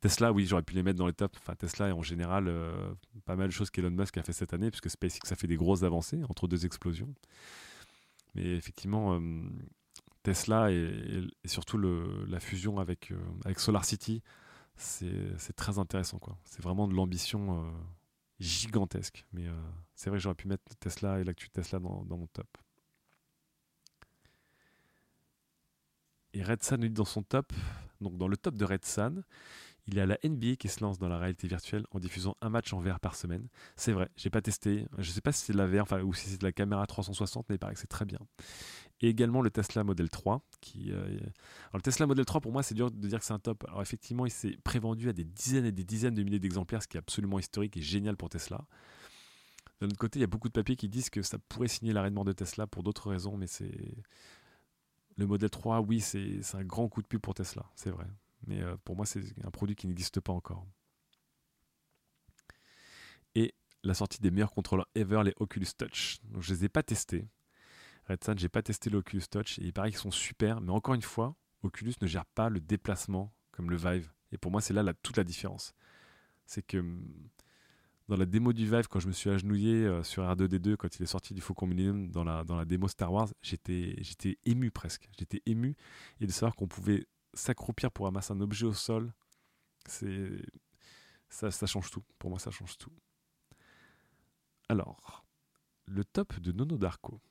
[0.02, 1.38] Tesla, oui, j'aurais pu les mettre dans les tops.
[1.40, 2.94] Enfin, Tesla, en général, euh,
[3.26, 5.58] pas mal de choses qu'Elon Musk a fait cette année, puisque SpaceX a fait des
[5.58, 7.14] grosses avancées entre deux explosions.
[8.36, 9.42] Mais effectivement, euh,
[10.24, 14.22] Tesla et, surtout la fusion avec, euh, avec Solar City,
[14.76, 16.20] c'est très intéressant.
[16.46, 17.72] C'est vraiment de l'ambition euh,
[18.40, 19.26] gigantesque.
[19.34, 19.46] Mais
[19.96, 22.48] c'est vrai que j'aurais pu mettre Tesla et l'actu Tesla dans, mon top.
[26.34, 27.52] Et Red Sun dans son top,
[28.02, 29.24] donc dans le top de Red Sun,
[29.88, 32.50] il y a la NBA qui se lance dans la réalité virtuelle en diffusant un
[32.50, 33.48] match en VR par semaine.
[33.76, 34.86] C'est vrai, j'ai pas testé.
[35.00, 37.48] Je sais pas si c'est de la VR ou si c'est de la caméra 360,
[37.50, 38.20] mais il paraît que c'est très bien
[39.02, 40.42] et également le Tesla Model 3.
[40.62, 43.34] Qui, euh, Alors, le Tesla Model 3, pour moi, c'est dur de dire que c'est
[43.34, 43.66] un top.
[43.68, 46.88] Alors, effectivement, il s'est prévendu à des dizaines et des dizaines de milliers d'exemplaires, ce
[46.88, 48.66] qui est absolument historique et génial pour Tesla.
[49.80, 51.94] D'un autre côté, il y a beaucoup de papiers qui disent que ça pourrait signer
[51.94, 53.72] l'arrêt de mort de Tesla pour d'autres raisons, mais c'est.
[55.20, 58.06] Le Model 3, oui, c'est un grand coup de pub pour Tesla, c'est vrai.
[58.48, 60.66] Mais euh, pour moi, c'est un produit qui n'existe pas encore.
[63.36, 63.54] Et
[63.84, 66.22] la sortie des meilleurs contrôleurs ever, les Oculus Touch.
[66.40, 67.28] Je ne les ai pas testés.
[68.08, 70.96] Red Sun, j'ai pas testé l'Oculus Touch et il paraît qu'ils sont super, mais encore
[70.96, 74.14] une fois, Oculus ne gère pas le déplacement comme le Vive.
[74.32, 75.74] Et pour moi, c'est là toute la différence.
[76.46, 77.06] C'est que hum,
[78.10, 81.04] dans la démo du Vive, quand je me suis agenouillé euh, sur R2D2, quand il
[81.04, 83.96] est sorti du Faucon Millennium dans la, démo Star Wars, j'étais,
[84.46, 85.08] ému presque.
[85.18, 85.76] J'étais ému.
[86.20, 89.14] Et de savoir qu'on pouvait s'accroupir pour ramasser un objet au sol,
[89.86, 90.28] c'est
[91.30, 92.04] ça, ça change tout.
[92.18, 92.92] Pour moi, ça change tout.
[94.70, 95.24] Alors,
[95.86, 97.22] le top de Nono Darko.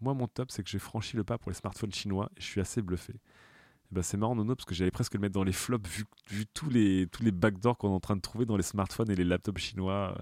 [0.00, 2.46] Moi, mon top, c'est que j'ai franchi le pas pour les smartphones chinois et je
[2.46, 3.14] suis assez bluffé.
[3.92, 6.46] Ben, c'est marrant, Nono, parce que j'allais presque le mettre dans les flops vu, vu
[6.46, 9.16] tous les, tous les backdoors qu'on est en train de trouver dans les smartphones et
[9.16, 10.16] les laptops chinois.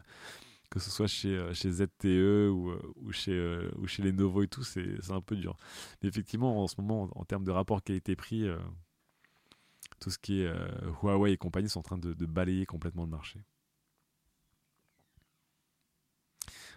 [0.71, 5.21] que ce soit chez, chez ZTE ou, ou, chez, ou chez et tout, c'est un
[5.21, 5.57] peu dur.
[6.03, 8.49] Mais effectivement, en ce moment, en, termes de rapport qualité-prix,
[10.01, 10.53] tout ce qui est
[11.03, 13.41] Huawei et compagnie sont en train de, balayer complètement le marché.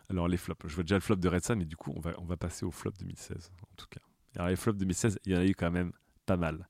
[0.10, 2.12] Alors les flops, je vois déjà le flop de Redsan, mais du coup on va,
[2.18, 4.02] on va passer au flop 2016 en tout cas.
[4.36, 5.94] Alors les flops 2016, il y en a eu quand même
[6.32, 6.66] pas mal.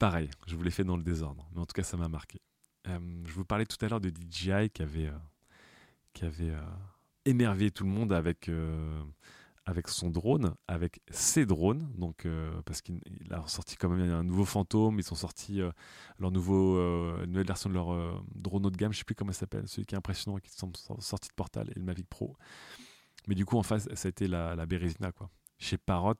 [0.00, 2.40] Pareil, je vous l'ai fait dans le désordre, mais en tout cas ça m'a marqué.
[2.88, 5.18] Euh, je vous parlais tout à l'heure de DJI qui avait, euh,
[6.12, 6.60] qui avait euh,
[7.24, 8.50] émerveillé tout le monde avec
[9.64, 12.26] avec son drone, avec ses drones, donc
[12.64, 15.70] parce qu'il a sorti quand même un nouveau fantôme, ils sont sortis euh,
[16.18, 16.78] leur nouveau
[17.26, 19.84] nouvelle version de leur drone haut de gamme, je sais plus comment ça s'appelle, celui
[19.84, 22.34] qui est impressionnant, qui sont sortis de Portal et le Mavic Pro.
[23.28, 25.28] Mais du coup en face, ça a été la, la Berezina quoi.
[25.58, 26.14] Chez Parrot,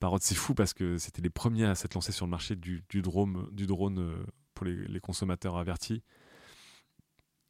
[0.00, 2.82] Parrot c'est fou parce que c'était les premiers à s'être lancés sur le marché du,
[3.02, 6.02] drone, du drone pour les, consommateurs avertis.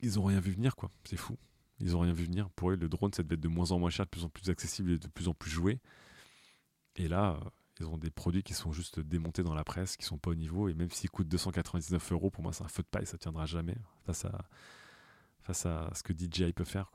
[0.01, 1.39] Ils ont rien vu venir quoi, c'est fou.
[1.81, 2.51] Ils n'ont rien vu venir.
[2.51, 4.29] Pour eux, le drone, ça devait être de moins en moins cher, de plus en
[4.29, 5.81] plus accessible et de plus en plus joué.
[6.97, 10.05] Et là, euh, ils ont des produits qui sont juste démontés dans la presse, qui
[10.05, 10.69] sont pas au niveau.
[10.69, 13.47] Et même s'ils coûtent 299 euros, pour moi, c'est un feu de paille, ça tiendra
[13.47, 13.77] jamais
[14.07, 14.49] face à,
[15.43, 16.91] face à ce que DJI peut faire.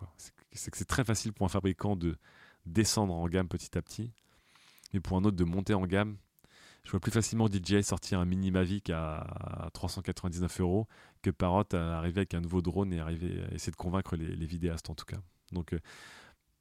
[0.51, 2.17] C'est que c'est très facile pour un fabricant de
[2.65, 4.13] descendre en gamme petit à petit,
[4.93, 6.17] mais pour un autre de monter en gamme
[6.83, 10.87] je vois plus facilement DJI sortir un mini Mavic à 399 euros
[11.21, 14.95] que Parrot arriver avec un nouveau drone et arriver essayer de convaincre les, vidéastes en
[14.95, 15.19] tout cas.
[15.51, 15.79] Donc euh,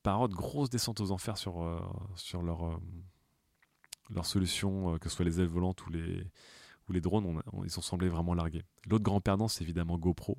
[0.03, 1.81] Parrot, grosse descente aux enfers sur, euh,
[2.17, 6.27] sur leur, euh, solution, que ce soit les ailes volantes ou les,
[6.89, 8.65] ou les drones, ils ont semblé vraiment largués.
[8.87, 10.39] L'autre grand perdant, c'est évidemment GoPro.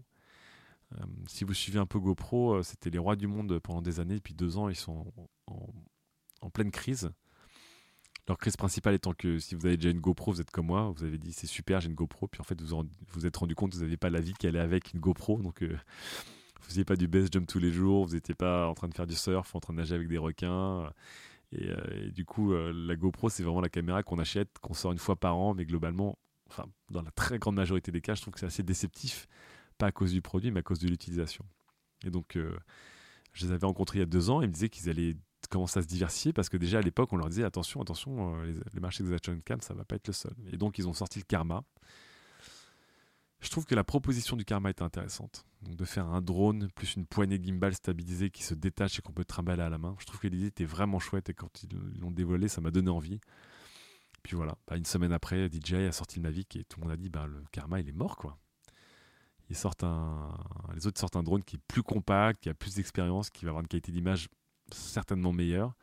[1.27, 4.33] si vous suivez un peu GoPro, c'était les rois du monde pendant des années, depuis
[4.33, 5.11] deux ans, ils sont
[6.41, 7.11] en pleine crise.
[8.29, 10.93] Leur crise principale étant que si vous avez déjà une GoPro, vous êtes comme moi,
[10.95, 13.55] vous avez dit c'est super, j'ai une GoPro, puis en fait vous vous êtes rendu
[13.55, 15.75] compte que vous n'aviez pas la vie qui allait avec une GoPro, donc euh,
[16.61, 18.93] vous faisiez pas du base jump tous les jours, vous n'étiez pas en train de
[18.93, 20.93] faire du surf, en train de nager avec des requins.
[21.53, 24.91] Et, euh, du coup, euh, la GoPro, c'est vraiment la caméra qu'on achète, qu'on sort
[24.91, 26.19] une fois par an, mais globalement,
[26.51, 29.27] enfin, dans la très grande majorité des cas, je trouve que c'est assez déceptif,
[29.79, 31.45] pas à cause du produit, mais à cause de l'utilisation.
[32.05, 32.37] Et donc,
[33.33, 35.15] je les avais rencontrés il y a deux ans, ils me disaient qu'ils allaient
[35.49, 38.53] commence à se diversifier parce que déjà à l'époque on leur disait attention attention euh,
[38.73, 40.33] le marché des action cam ça va pas être le seul.
[40.51, 41.63] Et donc ils ont sorti le karma.
[43.41, 45.45] Je trouve que la proposition du karma était intéressante.
[45.61, 49.13] Donc de faire un drone plus une poignée gimbal stabilisée qui se détache et qu'on
[49.13, 49.95] peut trimballer à la main.
[49.99, 52.89] Je trouve que l'idée était vraiment chouette et quand ils l'ont dévoilé ça m'a donné
[52.89, 53.19] envie.
[54.23, 54.57] Puis voilà.
[54.67, 57.09] Bah, une semaine après DJI a sorti le Mavic et tout le monde a dit
[57.09, 58.37] bah le karma il est mort quoi.
[59.49, 60.37] Ils sortent un,
[60.75, 63.49] les autres sortent un drone qui est plus compact, qui a plus d'expérience, qui va
[63.49, 64.29] avoir une qualité d'image
[64.73, 65.75] certainement meilleur.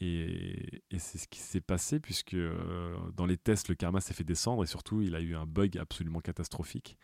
[0.00, 4.24] Et, c'est ce qui s'est passé puisque euh, dans les tests, le karma s'est fait
[4.24, 6.98] descendre et surtout, il a eu un bug absolument catastrophique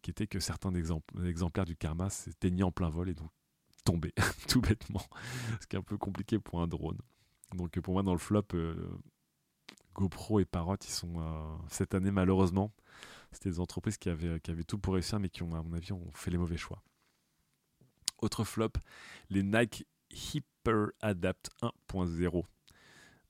[0.00, 3.30] qui était que certains exemplaires du karma s'éteignaient en plein vol et donc
[3.84, 4.14] tombaient
[4.48, 5.02] tout bêtement.
[5.60, 6.98] Ce qui est un peu compliqué pour un drone.
[7.54, 8.74] Donc pour moi, dans le flop, euh,
[9.94, 12.72] GoPro et Parrot, ils euh, cette année malheureusement,
[13.30, 16.30] c'était des entreprises qui avaient, tout pour réussir mais qui à mon avis, ont fait
[16.30, 16.82] les mauvais choix.
[18.22, 18.72] Autre flop,
[19.30, 22.44] les Nike Hyper Adapt 1.0.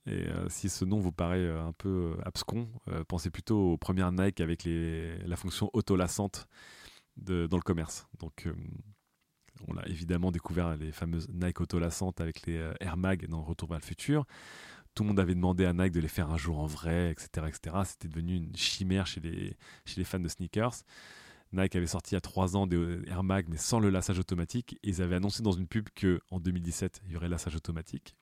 [0.07, 2.69] Et euh, si ce nom vous paraît euh, un peu euh, abscon,
[3.09, 6.49] pensez plutôt aux premières Nike avec la fonction auto-lassante
[7.17, 8.07] dans le commerce.
[8.19, 8.49] Donc,
[9.69, 13.79] on a évidemment découvert les fameuses Nike auto-lassantes avec les Air Mag dans Retour vers
[13.79, 14.27] le futur.
[14.95, 17.47] Tout le monde avait demandé à Nike de les faire un jour en vrai, etc.
[17.49, 17.77] etc.
[17.85, 20.75] C'était devenu une chimère chez les fans de sneakers.
[21.53, 24.19] Nike avait sorti il y a trois ans des Air Mag, mais sans le lassage
[24.19, 24.79] automatique.
[24.83, 28.17] Et ils avaient annoncé dans une pub qu'en 2017, il y aurait lassage automatique.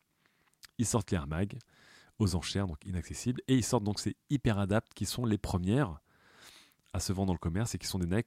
[0.78, 1.58] Ils sortent les Air Mag
[2.18, 3.40] aux enchères, donc inaccessibles.
[3.46, 6.00] Et ils sortent donc ces Hyper Adapt qui sont les premières
[6.92, 8.26] à se vendre dans le commerce et qui sont des Nike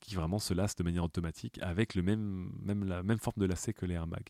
[0.00, 3.46] qui vraiment se lassent de manière automatique avec le même, même la même forme de
[3.46, 4.24] lacet que les Air Mag.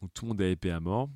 [0.00, 1.08] Donc tout le monde est épais à mort.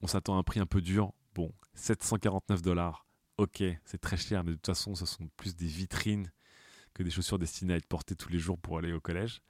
[0.00, 1.12] On s'attend à un prix un peu dur.
[1.34, 3.06] Bon, 749 dollars.
[3.36, 6.30] Ok, c'est très cher, mais de toute façon, ce sont plus des vitrines
[6.94, 9.40] que des chaussures destinées à être portées tous les jours pour aller au collège.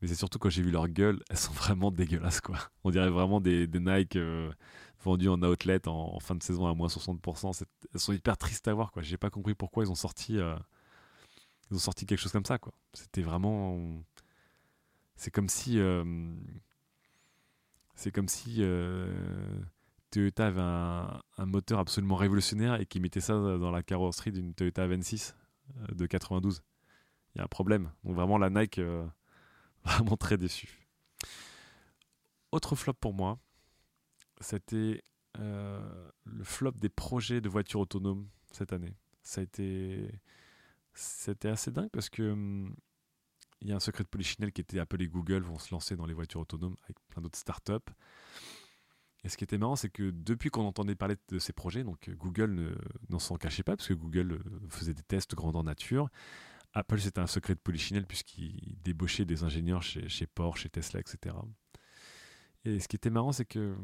[0.00, 2.58] Mais c'est surtout quand j'ai vu leur gueule, elles sont vraiment dégueulasses quoi.
[2.84, 4.50] On dirait vraiment des, Nike euh,
[5.02, 7.64] vendus en outlet en, fin de saison à moins 60%.
[7.94, 9.02] Elles sont hyper tristes à voir quoi.
[9.02, 10.56] J'ai pas compris pourquoi ils ont sorti, euh,
[11.70, 12.72] ils ont sorti quelque chose comme ça quoi.
[12.92, 13.78] C'était vraiment,
[15.16, 16.04] c'est comme si, euh,
[17.94, 18.62] c'est comme si
[20.10, 24.54] Toyota avait un, un, moteur absolument révolutionnaire et qui mettait ça dans la carrosserie d'une
[24.54, 25.34] Toyota 26
[25.92, 26.75] de 92 il
[27.38, 27.90] y a un problème.
[28.04, 29.06] Donc vraiment la Nike, euh,
[29.84, 30.86] vraiment très déçu.
[32.52, 33.38] Autre flop pour moi,
[34.40, 35.02] c'était
[35.38, 38.96] euh, le flop des projets de voitures autonomes cette année.
[39.22, 40.08] Ça a été,
[40.94, 42.74] c'était assez dingue parce que hum,
[43.60, 45.96] il y a un secret de polichinelle qui était Apple et Google vont se lancer
[45.96, 47.90] dans les voitures autonomes avec plein d'autres startups.
[49.24, 52.08] Et ce qui était marrant, c'est que depuis qu'on entendait parler de ces projets, donc
[52.10, 52.76] Google
[53.08, 56.08] n'en s'en cachait pas, parce que Google euh, faisait des tests grandeur nature.
[56.76, 61.34] Apple, c'était un secret de polichinelle, puisqu'il débauchait des ingénieurs chez, Porsche, chez Tesla, etc.
[62.66, 63.74] Et ce qui était marrant, c'est que,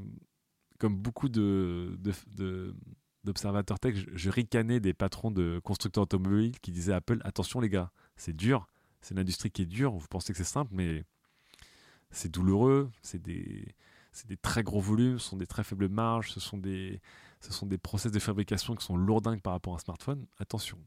[0.78, 7.22] comme beaucoup d'observateurs tech, je, ricanais des patrons de constructeurs automobiles qui disaient à Apple
[7.24, 8.68] attention les gars, c'est dur,
[9.00, 11.07] c'est une industrie qui est dure, vous pensez que c'est simple, mais
[12.11, 13.74] c'est douloureux, c'est des,
[14.26, 17.00] des, très gros volumes, ce sont des très faibles marges, ce sont des,
[17.40, 20.26] ce sont des process de fabrication qui sont lourdingues par rapport à un smartphone.
[20.38, 20.78] Attention.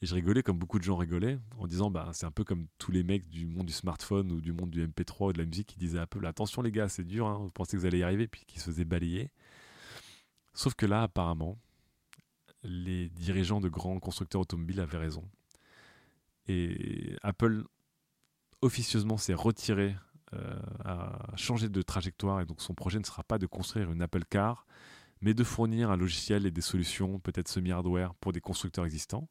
[0.00, 2.66] Et je rigolais comme beaucoup de gens rigolaient en disant bah, c'est un peu comme
[2.78, 5.44] tous les mecs du monde du smartphone ou du monde du MP3 ou de la
[5.44, 7.86] musique qui disaient un peu attention les gars, c'est dur, hein, vous pensez que vous
[7.86, 9.32] allez y arriver, puis qui se faisaient balayer.
[10.54, 11.58] Sauf que là, apparemment,
[12.62, 15.24] les dirigeants de grands constructeurs automobiles avaient raison.
[16.46, 17.64] Et Apple
[18.62, 19.96] officieusement s'est retiré,
[20.34, 24.02] euh, a changé de trajectoire et donc son projet ne sera pas de construire une
[24.02, 24.66] Apple Car,
[25.20, 29.28] mais de fournir un logiciel et des solutions, peut-être semi-hardware, pour des constructeurs existants.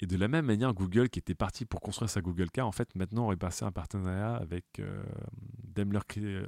[0.00, 2.72] Et de la même manière, Google, qui était parti pour construire sa Google Car, en
[2.72, 5.02] fait, maintenant aurait passé un partenariat avec euh,
[5.64, 6.46] Daimler euh,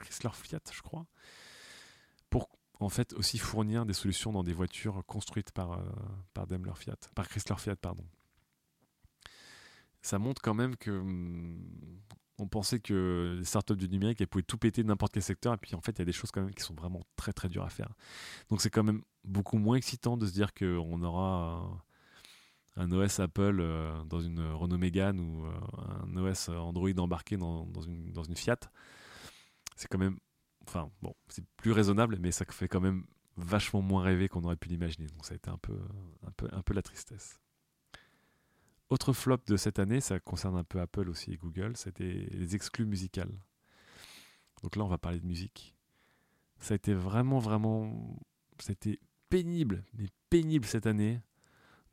[0.00, 1.06] Chrysler Fiat, je crois,
[2.30, 2.48] pour
[2.80, 5.80] en fait aussi fournir des solutions dans des voitures construites par,
[6.34, 8.04] par Daimler Fiat, par Chrysler Fiat, pardon.
[10.02, 11.56] Ça montre quand même que hmm,
[12.38, 15.56] on pensait que les startups du numérique elles pouvaient tout péter n'importe quel secteur et
[15.56, 17.48] puis en fait il y a des choses quand même qui sont vraiment très très
[17.48, 17.88] dures à faire.
[18.50, 21.84] Donc c'est quand même beaucoup moins excitant de se dire qu'on aura
[22.76, 25.52] un, OS Apple euh, dans une Renault Mégane ou euh,
[26.04, 28.60] un OS Android embarqué dans, une, dans une Fiat
[29.76, 30.18] c'est quand même
[30.66, 33.04] enfin bon c'est plus raisonnable mais ça fait quand même
[33.36, 35.78] vachement moins rêver qu'on aurait pu l'imaginer donc ça a été un peu,
[36.26, 37.40] un peu, un peu la tristesse
[38.90, 42.54] autre flop de cette année, ça concerne un peu Apple aussi et Google, c'était les
[42.54, 43.32] exclus musicales.
[44.62, 45.74] Donc là, on va parler de musique.
[46.58, 48.16] Ça a été vraiment, vraiment.
[48.58, 51.20] C'était pénible, mais pénible cette année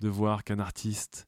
[0.02, 1.28] de voir qu'un artiste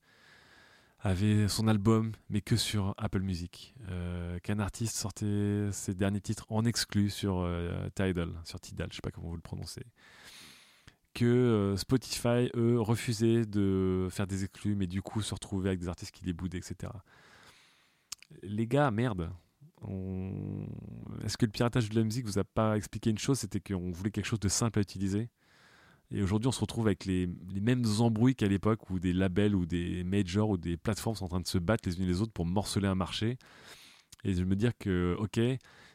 [1.00, 3.76] avait son album, mais que sur Apple Music.
[3.90, 8.96] Euh, qu'un artiste sortait ses derniers titres en exclu sur euh, Tidal, sur Tidal, je
[8.96, 9.84] sais pas comment vous le prononcez
[11.14, 15.80] que euh, Spotify, eux, refusaient de faire des exclus, mais du coup se retrouvaient avec
[15.80, 16.92] des artistes qui les boudaient, etc.
[18.42, 19.30] Les gars, merde.
[21.24, 23.38] Est-ce que le piratage de la musique vous a pas expliqué une chose?
[23.38, 25.30] C'était qu'on voulait quelque chose de simple à utiliser?
[26.14, 27.28] Et aujourd'hui, on se retrouve avec les,
[27.60, 31.30] mêmes embrouilles qu'à l'époque où des labels ou des majors ou des plateformes sont en
[31.30, 33.38] train de se battre les unes les autres pour morceler un marché.
[34.24, 35.40] Et je me dire que, ok,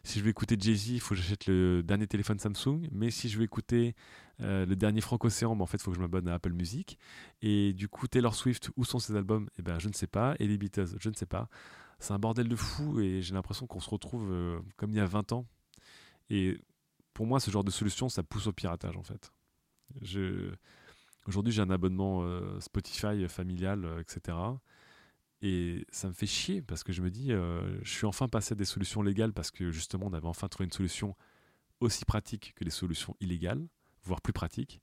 [0.02, 2.88] si je veux écouter Jay-Z, il faut que j'achète le dernier téléphone Samsung.
[2.90, 3.94] Mais si je veux écouter
[4.40, 6.98] euh, le dernier Franco-Océan, ben, en fait, il faut que je m'abonne à Apple Music.
[7.40, 9.48] Et du coup, Taylor Swift, où sont ses albums?
[9.58, 10.34] Eh ben, je ne sais pas.
[10.40, 11.48] Et les Beatles, je ne sais pas.
[12.00, 15.00] C'est un bordel de fou et j'ai l'impression qu'on se retrouve euh, comme il y
[15.00, 15.46] a 20 ans.
[16.28, 16.60] Et
[17.14, 19.32] pour moi, ce genre de solution, ça pousse au piratage, en fait.
[21.26, 24.36] Aujourd'hui, j'ai un abonnement euh, Spotify familial, etc.
[25.40, 28.52] Et ça me fait chier parce que je me dis, euh, je suis enfin passé
[28.52, 31.14] à des solutions légales parce que justement, on avait enfin trouvé une solution
[31.80, 33.68] aussi pratique que les solutions illégales,
[34.02, 34.80] voire plus pratique.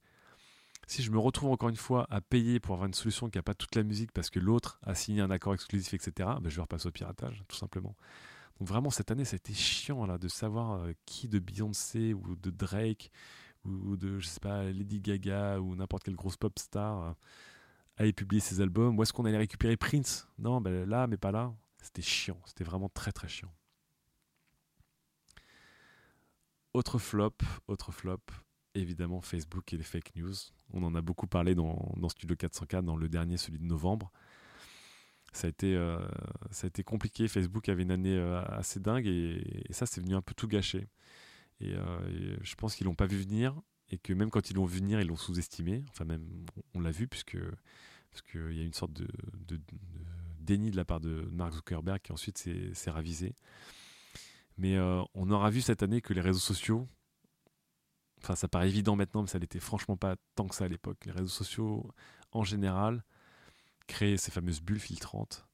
[0.87, 3.43] Si je me retrouve encore une fois à payer pour avoir une solution qui n'a
[3.43, 6.55] pas toute la musique parce que l'autre a signé un accord exclusif, etc., ben je
[6.55, 7.95] vais repasser au piratage, tout simplement.
[8.59, 12.13] Donc vraiment, cette année, ça a été chiant là, de savoir euh, qui de Beyoncé
[12.13, 13.11] ou de Drake
[13.65, 17.11] ou de, je sais pas, Lady Gaga ou n'importe quelle grosse pop star euh,
[17.97, 20.27] aller publier ses albums Où est-ce qu'on allait récupérer Prince?
[20.37, 21.53] Non, ben là, mais pas là.
[21.81, 22.39] C'était chiant.
[22.45, 23.53] C'était vraiment très très chiant.
[26.73, 28.19] Autre flop, autre flop,
[28.73, 30.33] évidemment Facebook et les fake news.
[30.73, 34.11] On en a beaucoup parlé dans, Studio 404, dans le dernier, celui de novembre.
[35.31, 35.99] Ça a été, euh,
[36.85, 37.27] compliqué.
[37.27, 40.87] Facebook avait une année euh, assez dingue et, ça, c'est venu un peu tout gâcher.
[41.59, 43.55] Et, euh, et je pense qu'ils l'ont pas vu venir
[43.89, 45.83] et que même quand ils l'ont vu venir, ils l'ont sous-estimé.
[45.89, 47.37] Enfin, même, on, l'a vu, puisque
[48.11, 49.07] parce qu'il y a une sorte de,
[50.39, 53.35] déni de la part de Mark Zuckerberg qui ensuite s'est ravisé.
[54.57, 56.87] Mais euh, on aura vu cette année que les réseaux sociaux,
[58.23, 61.05] enfin ça paraît évident maintenant, mais ça n'était franchement pas tant que ça à l'époque.
[61.05, 61.91] Les réseaux sociaux,
[62.31, 63.03] en général,
[63.87, 65.45] créent ces fameuses bulles filtrantes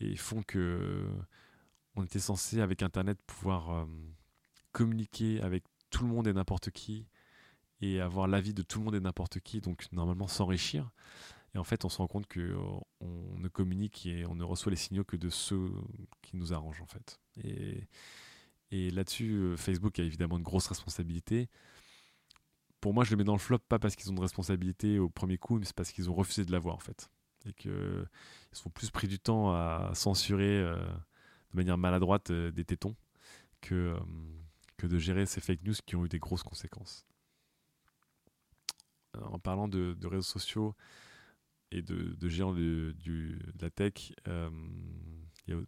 [0.00, 1.08] et font que
[1.94, 3.84] on était censé, avec Internet, pouvoir euh,
[4.72, 7.06] communiquer avec tout le monde et n'importe qui
[7.80, 10.90] et avoir l'avis de tout le monde et n'importe qui, donc normalement s'enrichir.
[11.54, 12.56] Et en fait, on se rend compte que
[13.00, 15.70] on ne communique et on ne reçoit les signaux que de ceux
[16.22, 17.20] qui nous arrangent en fait.
[17.44, 21.50] Et, là-dessus, euh, Facebook a évidemment une grosse responsabilité.
[22.80, 25.10] Pour moi, je le mets dans le flop pas parce qu'ils ont de responsabilité au
[25.10, 27.10] premier coup, mais c'est parce qu'ils ont refusé de l'avoir en fait.
[27.46, 28.08] et qu'ils
[28.52, 30.76] sont plus pris du temps à censurer euh,
[31.52, 32.96] de manière maladroite euh, des tétons
[33.60, 34.00] que, euh,
[34.76, 37.06] que de gérer ces fake news qui ont eu des grosses conséquences.
[39.20, 40.74] En parlant de, réseaux sociaux
[41.70, 42.94] et de, de géants de,
[43.60, 44.12] la tech,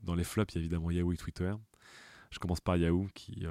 [0.02, 1.52] dans les flops, il y a évidemment Yahoo et Twitter.
[2.30, 3.46] Je commence par Yahoo qui,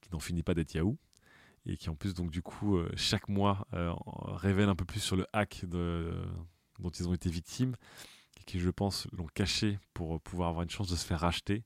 [0.00, 0.98] qui n'en finit pas d'être Yahoo
[1.66, 5.26] et qui en plus donc du coup chaque mois révèle un peu plus sur le
[5.32, 7.76] hack dont ils ont été victimes
[8.40, 11.20] et qui, je pense, l'ont caché pour euh, pouvoir avoir une chance de se faire
[11.20, 11.64] racheter.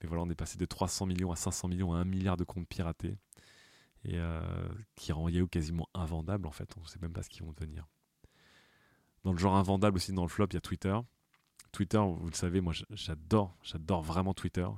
[0.00, 2.44] Mais voilà, on est passé de 300 millions à 500 millions à 1 milliard de
[2.44, 3.16] comptes piratés
[4.04, 6.72] et euh, qui rend Yahoo quasiment invendable en fait.
[6.76, 7.86] On ne sait même pas ce qu'ils vont devenir.
[9.24, 10.96] Dans le genre invendable aussi, dans le flop, il y a Twitter.
[11.72, 14.68] Twitter, vous le savez, moi j'adore, j'adore vraiment Twitter.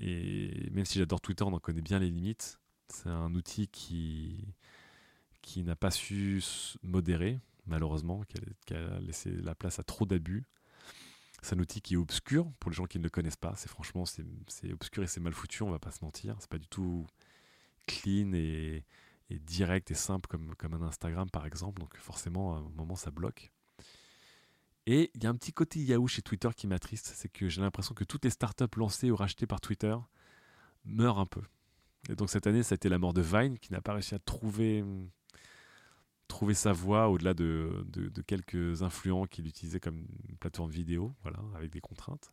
[0.00, 2.58] Et même si j'adore Twitter, on en connaît bien les limites.
[2.88, 4.54] C'est un outil qui,
[5.40, 6.42] qui n'a pas su
[6.82, 8.22] modérer malheureusement,
[8.66, 10.44] qui a, laissé la place à trop d'abus.
[11.44, 13.52] C'est un outil qui est obscur pour les gens qui ne le connaissent pas.
[13.56, 14.24] C'est franchement, c'est
[14.72, 16.36] obscur et c'est mal foutu, on va pas se mentir.
[16.40, 17.06] C'est pas du tout
[17.86, 18.82] clean et,
[19.28, 21.80] direct et simple comme, comme un Instagram par exemple.
[21.80, 23.52] Donc forcément, à un moment, ça bloque.
[24.86, 27.60] Et il y a un petit côté Yahoo chez Twitter qui m'attriste, c'est que j'ai
[27.60, 29.96] l'impression que toutes les startups lancées ou rachetées par Twitter
[30.86, 31.42] meurent un peu.
[32.08, 34.14] Et donc cette année, ça a été la mort de Vine, qui n'a pas réussi
[34.14, 34.82] à trouver
[36.34, 37.86] trouver sa voie au-delà de,
[38.26, 40.04] quelques influents qui l'utilisaient comme
[40.40, 42.32] plateforme vidéo, voilà, avec des contraintes.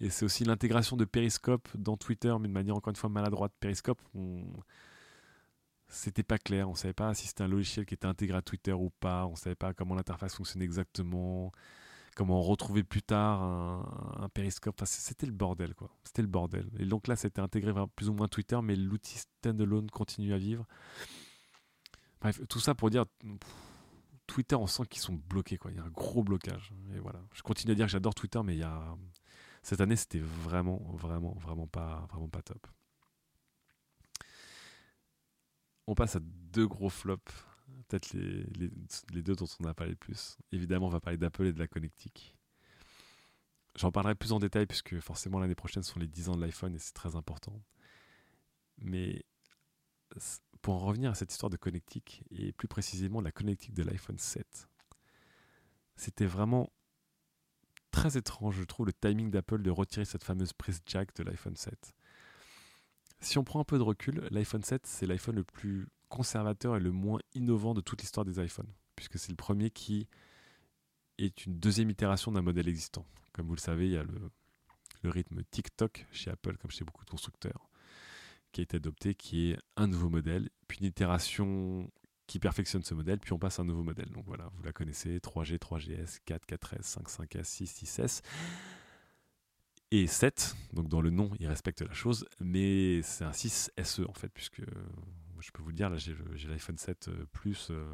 [0.00, 3.52] Et c'est aussi l'intégration de Periscope dans Twitter, mais de manière encore une fois maladroite.
[3.60, 4.42] Periscope, on...
[5.86, 8.72] c'était pas clair, on savait pas si c'était un logiciel qui était intégré à Twitter
[8.72, 11.52] ou pas, on savait pas comment l'interface fonctionnait exactement,
[12.16, 14.80] comment on retrouvait plus tard un, Periscope.
[14.86, 15.90] C'était le bordel, quoi.
[16.04, 16.70] C'était le bordel.
[16.78, 20.66] Et donc là, c'était intégré plus ou moins Twitter, mais l'outil standalone continue à vivre.
[22.24, 23.04] Bref, tout ça pour dire,
[24.26, 25.70] Twitter, on sent qu'ils sont bloqués, quoi.
[25.70, 26.72] Il y a un gros blocage.
[26.94, 27.20] Et voilà.
[27.34, 28.96] Je continue à dire que j'adore Twitter, mais il y a...
[29.62, 32.66] cette année, c'était vraiment, vraiment, vraiment pas, vraiment pas top.
[35.86, 37.30] On passe à deux gros flops,
[37.88, 40.38] peut-être les, deux dont on a parlé le plus.
[40.50, 42.38] Évidemment, on va parler d'Apple et de la connectique.
[43.76, 46.74] J'en parlerai plus en détail puisque forcément l'année prochaine sont les 10 ans de l'iPhone
[46.74, 47.60] et c'est très important.
[48.78, 49.26] Mais
[50.64, 54.18] pour en revenir à cette histoire de connectique, et plus précisément la connectique de l'iPhone
[54.18, 54.66] 7,
[55.94, 56.72] c'était vraiment
[57.90, 61.54] très étrange, je trouve, le timing d'Apple de retirer cette fameuse prise jack de l'iPhone
[61.54, 61.92] 7.
[63.20, 66.80] Si on prend un peu de recul, l'iPhone 7, c'est l'iPhone le plus conservateur et
[66.80, 70.08] le moins innovant de toute l'histoire des iPhones, puisque c'est le premier qui
[71.18, 73.04] est une deuxième itération d'un modèle existant.
[73.34, 74.30] Comme vous le savez, il y a le,
[75.02, 77.68] le rythme TikTok chez Apple, comme chez beaucoup de constructeurs
[78.54, 81.90] qui a été adopté, qui est un nouveau modèle, puis une itération
[82.26, 84.08] qui perfectionne ce modèle, puis on passe à un nouveau modèle.
[84.10, 88.22] Donc voilà, vous la connaissez, 3G, 3GS, 4, 4S, 5, 5S, 6, 6S
[89.90, 90.56] et 7.
[90.72, 94.28] Donc dans le nom, il respecte la chose, mais c'est un 6 SE en fait,
[94.28, 94.62] puisque
[95.40, 96.14] je peux vous le dire, là j'ai
[96.48, 97.84] l'iPhone 7 euh, Plus, euh,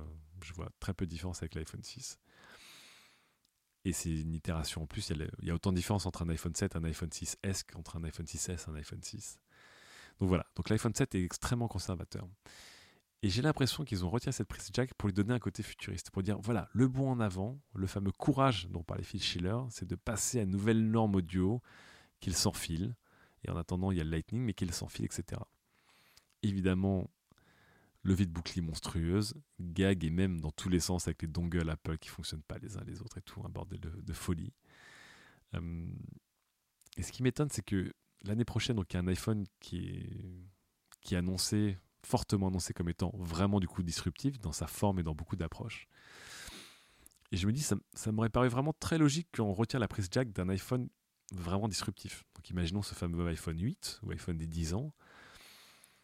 [0.44, 2.20] je vois très peu de différence avec l'iPhone 6.
[3.86, 6.54] Et c'est une itération en plus, il y, a, autant de différence entre un iPhone
[6.54, 9.40] 7 et un iPhone 6S qu'entre un iPhone 6S et un iPhone 6.
[10.20, 12.28] Donc voilà, donc l'iPhone 7 est extrêmement conservateur.
[13.22, 16.11] Et j'ai l'impression qu'ils ont retiré cette prise jack pour lui donner un côté futuriste,
[16.11, 19.87] pour dire voilà, le bon en avant, le fameux courage dont parlait Phil Schiller, c'est
[19.87, 21.61] de passer à une nouvelle norme audio
[22.20, 22.94] qu'il s'enfile.
[23.44, 25.40] Et en attendant, il y a le Lightning, mais qu'il s'enfile, etc.
[26.42, 27.11] Évidemment,
[28.02, 31.98] levée de bouclier monstrueuse, gag et même dans tous les sens avec les dongles Apple
[31.98, 34.52] qui fonctionnent pas les uns les autres et tout, un bordel de, folie.
[35.54, 35.87] Euh,
[36.96, 37.92] et ce qui m'étonne, c'est que
[38.24, 40.50] l'année prochaine, donc il y a un iPhone qui est,
[41.00, 45.02] qui est annoncé, fortement annoncé comme étant vraiment du coup disruptif dans sa forme et
[45.02, 45.88] dans beaucoup d'approches.
[47.33, 50.09] Et je me dis, ça, ça m'aurait paru vraiment très logique qu'on retire la prise
[50.11, 50.88] jack d'un iPhone
[51.33, 52.24] vraiment disruptif.
[52.35, 54.92] Donc imaginons ce fameux iPhone 8 ou iPhone des 10 ans.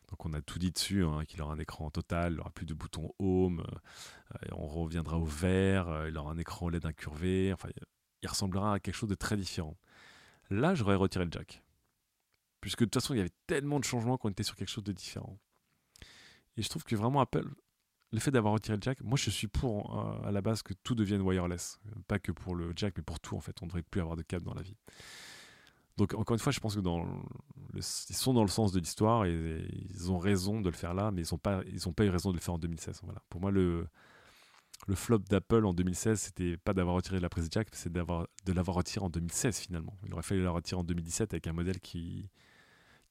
[0.09, 2.65] Donc on a tout dit dessus, hein, qu'il aura un écran total, il aura plus
[2.65, 3.67] de boutons home,
[4.35, 7.69] euh, on reviendra au vert, euh, il aura un écran LED incurvé, enfin
[8.23, 9.77] il ressemblera à quelque chose de très différent.
[10.49, 11.65] Là, j'aurais retiré le jack.
[12.67, 14.83] Puisque de toute façon, il y avait tellement de changements qu'on était sur quelque chose
[14.83, 15.39] de différent.
[16.57, 17.49] Et je trouve que vraiment Apple,
[18.11, 20.75] le fait d'avoir retiré le jack, moi je suis pour euh, à la base que
[20.75, 21.79] tout devienne wireless.
[22.09, 23.55] Pas que pour le jack, mais pour tout en fait.
[23.63, 24.77] On ne devrait plus avoir de câble dans la vie.
[25.97, 27.83] Donc encore une fois, je pense que ils
[28.17, 31.23] sont dans le sens de l'histoire et, ils ont raison de le faire là, mais
[31.23, 32.99] ils n'ont pas, ils ont pas eu raison de le faire en 2016.
[33.05, 33.23] Voilà.
[33.29, 33.87] Pour moi, le,
[34.89, 38.77] le flop d'Apple en 2016, c'était pas d'avoir retiré la prise jack, c'est de l'avoir
[38.77, 39.97] retiré en 2016 finalement.
[40.05, 42.29] Il aurait fallu la retirer en 2017 avec un modèle qui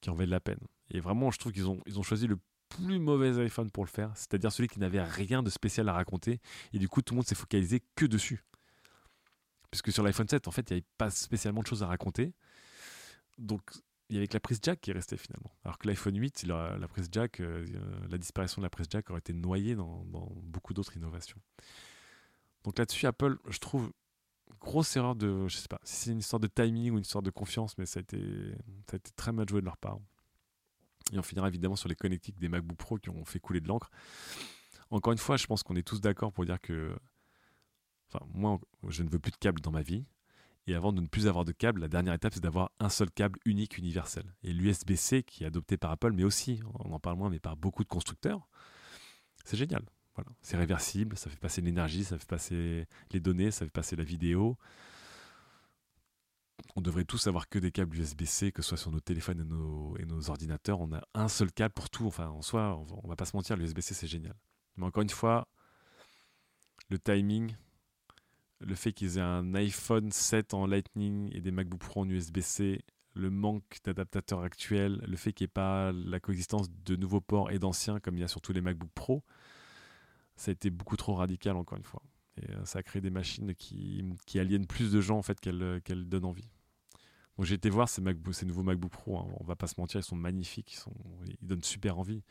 [0.01, 0.59] qui en valait la peine.
[0.89, 2.37] Et vraiment, je trouve qu'ils ont ils choisi le
[2.69, 6.39] plus mauvais iPhone pour le faire, c'est-à-dire celui qui n'avait rien de spécial à raconter
[6.73, 8.43] et du coup tout le monde s'est focalisé que dessus.
[9.71, 12.33] puisque sur l'iPhone 7, en fait, il n'y avait pas spécialement de choses à raconter.
[13.37, 13.61] Donc,
[14.09, 15.51] il y avait que la prise jack qui est restée finalement.
[15.63, 17.65] Alors que l'iPhone 8, la, prise jack, euh,
[18.09, 20.05] la disparition de la prise jack aurait été noyée dans,
[20.43, 21.39] beaucoup d'autres innovations.
[22.63, 23.91] Donc là-dessus, Apple, je trouve,
[24.59, 27.21] grosse erreur de, je sais pas, si c'est une histoire de timing ou une histoire
[27.21, 28.19] de confiance, mais ça a été,
[28.89, 29.99] ça a été très mal joué de leur part.
[31.13, 33.67] Et on finira évidemment sur les connectiques des MacBook Pro qui ont fait couler de
[33.67, 33.91] l'encre.
[34.89, 36.95] Encore une fois, je pense qu'on est tous d'accord pour dire que,
[38.09, 40.05] enfin, moi, je ne veux plus de câble dans ma vie.
[40.67, 43.11] Et avant de ne plus avoir de câble, la dernière étape, c'est d'avoir un seul
[43.11, 44.33] câble unique universel.
[44.41, 47.55] Et l'USB-C, qui est adopté par Apple, mais aussi, on en parle moins, mais par
[47.55, 48.47] beaucoup de constructeurs,
[49.43, 49.83] c'est génial.
[50.41, 54.03] C'est réversible, ça fait passer l'énergie, ça fait passer les données, ça fait passer la
[54.03, 54.57] vidéo.
[56.75, 59.41] On devrait tous avoir que des câbles USB-C, que ce soit sur nos téléphones
[59.99, 60.79] et nos, ordinateurs.
[60.79, 62.05] On a un seul câble pour tout.
[62.05, 64.35] Enfin, en soi, on va pas se mentir, l'USB-C, c'est génial.
[64.77, 65.47] Mais encore une fois,
[66.89, 67.55] le timing,
[68.59, 72.81] le fait qu'ils aient un iPhone 7 en Lightning et des MacBook Pro en USB-C,
[73.13, 77.51] le manque d'adaptateurs actuels, le fait qu'il n'y ait pas la coexistence de nouveaux ports
[77.51, 79.23] et d'anciens comme il y a sur tous les MacBook Pro,
[80.35, 82.03] ça a été beaucoup trop radical encore une fois.
[82.37, 85.39] Et euh, ça a créé des machines qui, qui aliènent plus de gens en fait
[85.39, 86.49] qu'elles donnent envie.
[87.37, 89.27] Donc j'ai été voir ces, MacBook, ces nouveaux MacBook Pro, hein.
[89.39, 90.93] on va pas se mentir, ils sont magnifiques, ils, sont,
[91.25, 92.23] ils donnent super envie.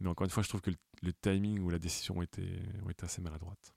[0.00, 0.70] Mais encore une fois, je trouve que
[1.02, 2.60] le, timing ou la décision ont été
[3.02, 3.74] assez maladroite.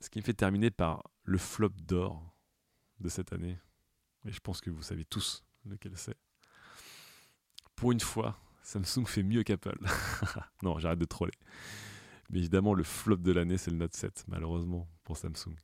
[0.00, 2.34] Ce qui me fait terminer par le flop d'or
[3.00, 3.58] de cette année.
[4.24, 6.16] Et je pense que vous savez tous lequel c'est.
[7.74, 8.38] Pour une fois,
[8.68, 9.78] Samsung fait mieux qu'Apple.
[10.62, 11.32] non, j'arrête de troller.
[12.28, 15.54] Mais évidemment, le flop de l'année, c'est le Note 7, malheureusement, pour Samsung.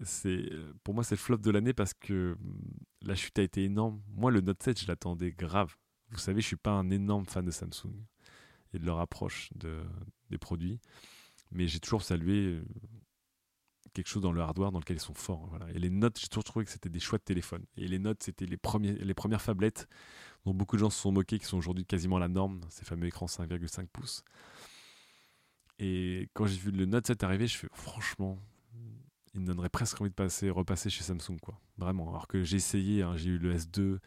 [0.00, 0.50] C'est,
[0.82, 2.60] pour moi, c'est le flop de l'année parce que hum,
[3.02, 4.02] la chute a été énorme.
[4.08, 5.76] Moi, le Note 7, je l'attendais grave.
[6.10, 7.94] Vous savez, je suis pas un énorme fan de Samsung
[8.72, 9.80] et de leur approche de,
[10.30, 10.80] des produits,
[11.52, 12.64] mais j'ai toujours salué euh,
[13.94, 15.48] quelque chose dans le hardware dans lequel ils sont forts.
[15.74, 17.64] Et les notes, j'ai toujours trouvé que c'était des choix de téléphone.
[17.76, 19.88] Et les notes, c'était les, les premières phablettes
[20.44, 23.06] dont beaucoup de gens se sont moqués, qui sont aujourd'hui quasiment la norme, ces fameux
[23.06, 24.22] écrans 5,5 pouces.
[25.78, 28.38] Et quand j'ai vu le Note 7 arriver, je fais franchement,
[29.34, 31.58] il me donnerait presque envie de passer, repasser chez Samsung, quoi.
[31.78, 32.10] Vraiment.
[32.10, 33.98] Alors que j'ai essayé, hein, j'ai eu le S2,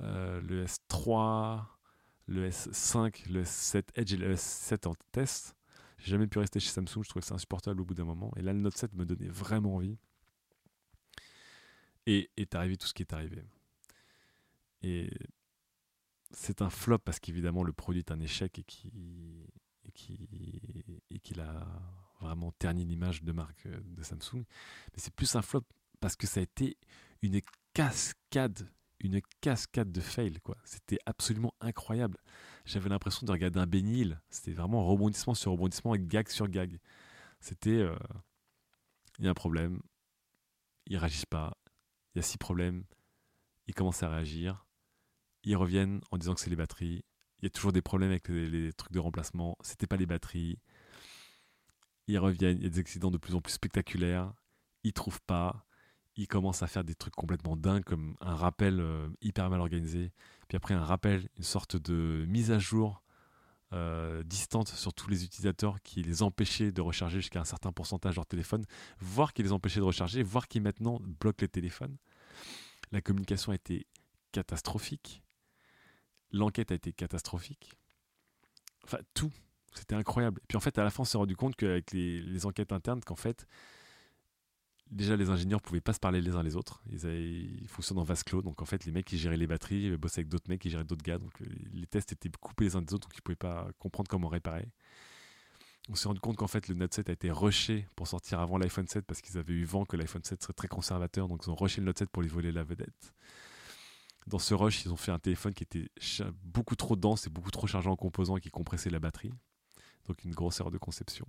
[0.00, 1.64] euh, le S3,
[2.26, 5.54] le S5, le S7 Edge et le S7 en test.
[5.98, 8.32] J'ai jamais pu rester chez Samsung, je trouvais que c'est insupportable au bout d'un moment.
[8.36, 9.96] Et là, le Note 7 me donnait vraiment envie.
[12.06, 13.42] Et est arrivé tout ce qui est arrivé.
[14.82, 15.10] Et
[16.30, 18.92] c'est un flop parce qu'évidemment, le produit est un échec et qui
[19.94, 20.28] qui
[21.10, 21.66] et qu'il a
[22.20, 24.44] vraiment terni l'image de marque de Samsung.
[24.92, 25.64] Mais c'est plus un flop
[26.00, 26.76] parce que ça a été
[27.22, 27.40] une
[27.72, 28.68] cascade
[29.00, 30.40] une cascade de fails.
[30.40, 30.56] quoi.
[30.64, 32.18] C'était absolument incroyable.
[32.66, 34.20] J'avais l'impression de regarder un bénil.
[34.28, 36.78] C'était vraiment rebondissement sur rebondissement et gag sur gag.
[37.40, 37.70] C'était.
[37.70, 37.96] Euh,
[39.18, 39.80] il y a un problème.
[40.86, 41.56] Ils réagissent pas.
[42.14, 42.84] Il y a six problèmes.
[43.68, 44.66] Ils commencent à réagir.
[45.44, 47.04] Ils reviennent en disant que c'est les batteries.
[47.38, 49.56] Il y a toujours des problèmes avec les, trucs de remplacement.
[49.62, 50.58] C'était pas les batteries.
[52.08, 52.58] Ils reviennent.
[52.58, 54.32] Il y a des accidents de plus en plus spectaculaires.
[54.82, 55.65] Ils trouvent pas
[56.16, 60.12] il commence à faire des trucs complètement dingues, comme un rappel euh, hyper mal organisé,
[60.48, 63.02] puis après un rappel, une sorte de mise à jour
[63.72, 68.16] euh, distante sur tous les utilisateurs qui les empêchait de recharger jusqu'à un certain pourcentage
[68.16, 68.64] leur téléphone,
[69.00, 71.96] voire qui les empêchait de recharger, voire qui maintenant bloquent les téléphones.
[72.92, 73.86] La communication a été
[74.32, 75.22] catastrophique.
[76.30, 77.74] L'enquête a été catastrophique.
[78.84, 79.32] Enfin, tout.
[79.74, 80.40] C'était incroyable.
[80.44, 82.72] Et puis en fait, à la fin, on s'est rendu compte qu'avec les, les enquêtes
[82.72, 83.46] internes, qu'en fait,
[84.90, 86.82] déjà les ingénieurs pouvaient pas se parler les uns les autres.
[86.90, 89.90] Ils, avaient, fonctionnaient en vase clos, donc en fait les mecs qui géraient les batteries
[89.90, 92.64] euh, bossaient avec d'autres mecs qui géraient d'autres gars, donc euh, les tests étaient coupés
[92.64, 94.68] les uns des autres, donc ils pouvaient pas comprendre comment réparer.
[95.88, 98.58] On s'est rendu compte qu'en fait le Note 7 a été rushé pour sortir avant
[98.58, 101.50] l'iPhone 7 parce qu'ils avaient eu vent que l'iPhone 7 serait très conservateur, donc ils
[101.50, 103.14] ont rushé le Note 7 pour lui voler la vedette.
[104.26, 105.88] Dans ce rush, ils ont fait un téléphone qui était
[106.42, 109.32] beaucoup trop dense et beaucoup trop chargé en composants et qui compressait la batterie.
[110.06, 111.26] Donc une grosse erreur de conception.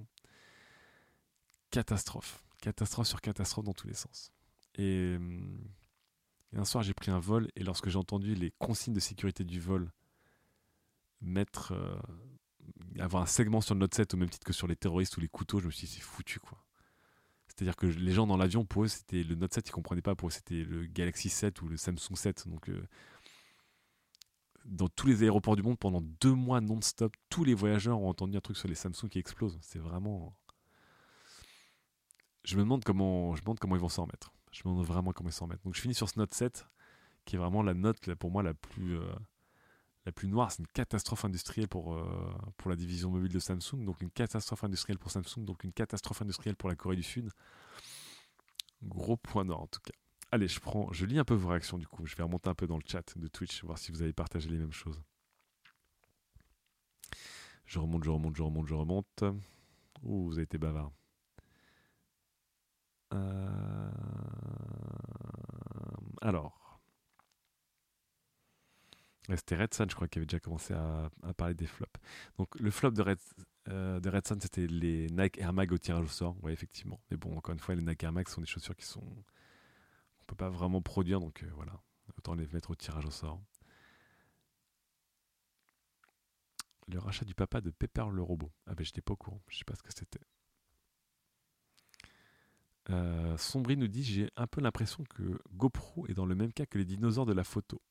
[1.69, 4.31] Catastrophe catastrophe sur catastrophe dans tous les sens.
[4.75, 5.17] Et,
[6.53, 9.59] un soir, j'ai pris un vol et lorsque j'ai entendu les consignes de sécurité du
[9.59, 9.91] vol
[11.21, 11.99] mettre euh,
[12.99, 15.19] avoir un segment sur le Note 7 au même titre que sur les terroristes ou
[15.19, 16.63] les couteaux, je me suis dit c'est foutu quoi.
[17.47, 20.15] C'est-à-dire que les gens dans l'avion, pour eux, c'était le Note 7, ils comprenaient pas,
[20.15, 22.47] pour eux, c'était le Galaxy 7 ou le Samsung 7.
[22.47, 22.87] Donc, euh,
[24.65, 28.37] dans tous les aéroports du monde, pendant deux mois non-stop, tous les voyageurs ont entendu
[28.37, 29.57] un truc sur les Samsung qui explosent.
[29.61, 30.35] C'est vraiment
[32.47, 34.31] je me demande comment, ils vont s'en remettre.
[34.51, 35.63] Je me demande vraiment comment ils s'en remettent.
[35.65, 36.65] Donc je finis sur ce Note 7,
[37.25, 39.05] qui est vraiment la note pour moi la plus, euh,
[40.05, 43.83] la plus noire, c'est une catastrophe industrielle pour, euh, pour la division mobile de Samsung,
[43.83, 47.29] donc une catastrophe industrielle pour Samsung, donc une catastrophe industrielle pour la Corée du Sud.
[48.81, 49.93] Gros point noir en tout cas.
[50.31, 52.05] Allez, je prends, je lis un peu vos réactions du coup.
[52.05, 54.49] Je vais remonter un peu dans le chat de Twitch, voir si vous avez partagé
[54.49, 55.01] les mêmes choses.
[57.65, 59.23] Je remonte, je remonte, je remonte, je remonte.
[60.03, 60.91] Ouh, vous avez été bavard.
[63.13, 63.89] Euh,
[66.21, 66.79] alors.
[69.35, 71.99] C'était Red Sun, je crois, qui avait déjà commencé à, parler des flops.
[72.37, 73.19] Donc, le flop de Red,
[73.67, 76.37] euh, de Red Sun, c'était les Nike Air Mag au tirage au sort.
[76.43, 77.01] Oui, effectivement.
[77.11, 79.01] Mais bon, encore une fois, les Nike Air Mag sont des chaussures qui sont.
[79.01, 81.73] On peut pas vraiment produire, donc euh, voilà.
[82.17, 83.41] Autant les mettre au tirage au sort.
[86.87, 88.49] Le rachat du papa de Pepper le robot.
[88.65, 90.21] Ah ben j'étais pas au courant, je sais pas ce que c'était.
[92.89, 95.23] Euh, Sombri nous dit J'ai un peu l'impression que
[95.53, 97.81] GoPro est dans le même cas que les dinosaures de la photo.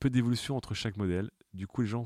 [0.00, 1.30] Peu d'évolution entre chaque modèle.
[1.52, 2.04] Du coup, les gens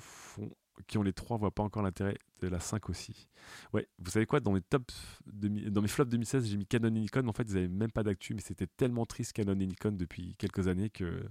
[0.86, 3.28] qui ont les trois voient pas encore l'intérêt de la 5 aussi.
[3.72, 4.92] Ouais, vous savez quoi Dans mes, top
[5.26, 7.26] dans mes flops 2016, j'ai mis Canon et Nikon.
[7.26, 10.34] En fait, ils n'avaient même pas d'actu, mais c'était tellement triste Canon et Nikon depuis
[10.36, 11.24] quelques années que.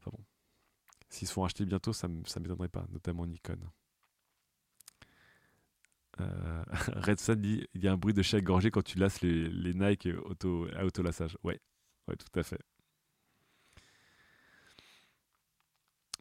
[0.00, 0.24] Enfin bon.
[1.08, 3.58] S'ils se font racheter bientôt, ça ne m'étonnerait pas, notamment Nikon.
[6.22, 6.64] Euh,
[6.96, 9.74] Red Sun dit il y a un bruit de chat gorgé quand tu lasses les,
[9.74, 11.36] Nike auto, à autolassage.
[11.44, 11.60] Ouais,
[12.06, 12.60] tout à fait.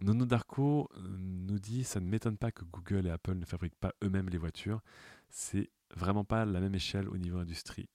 [0.02, 3.76] Nono Darko euh, nous dit ça ne m'étonne pas que Google et Apple ne fabriquent
[3.80, 4.82] pas eux-mêmes les voitures.
[5.30, 7.88] C'est vraiment pas la même échelle au niveau industrie.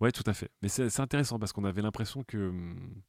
[0.00, 0.50] Ouais, tout à fait.
[0.62, 2.50] Mais c'est intéressant parce qu'on avait l'impression que.
[2.50, 3.02] Hmm,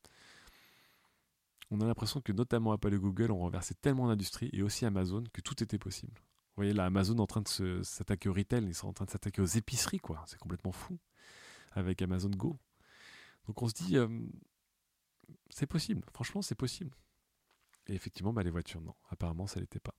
[1.71, 5.23] on a l'impression que notamment Apple et Google ont renversé tellement d'industrie et aussi Amazon
[5.33, 6.13] que tout était possible.
[6.55, 9.05] Vous voyez, là, Amazon est en train de s'attaquer au retail, ils sont en train
[9.05, 10.23] de s'attaquer aux épiceries, quoi.
[10.27, 10.99] C'est complètement fou.
[11.71, 12.59] Avec Amazon Go.
[13.47, 13.97] Donc on se dit,
[15.49, 16.03] c'est possible.
[16.13, 16.95] Franchement, c'est possible.
[17.87, 18.93] Et effectivement, bah, les voitures, non.
[19.09, 19.95] Apparemment, ça l'était pas.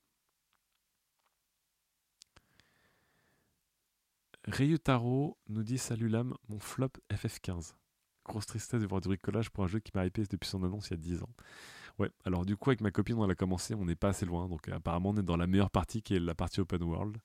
[4.46, 7.74] Ryutaro nous dit Salut l'âme, mon flop FF15.
[8.24, 10.88] Grosse tristesse de voir du bricolage pour un jeu qui m'a hypé depuis son annonce
[10.88, 11.30] il y a 10 ans.
[11.98, 14.48] Ouais, alors du coup, avec ma copine, on a commencé, on n'est pas assez loin.
[14.48, 17.18] Donc apparemment, on est dans la meilleure partie qui est la partie open world.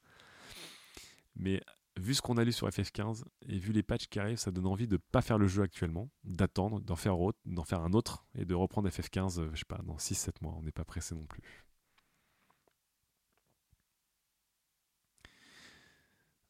[1.36, 1.62] Mais
[1.98, 4.68] vu ce qu'on a lu sur FF15 et vu les patchs qui arrivent, ça donne
[4.68, 7.16] envie de ne pas faire le jeu actuellement, d'attendre, d'en faire,
[7.46, 10.54] d'en faire un autre et de reprendre FF15, euh, je sais pas, dans 6-7 mois.
[10.58, 11.66] On n'est pas pressé non plus.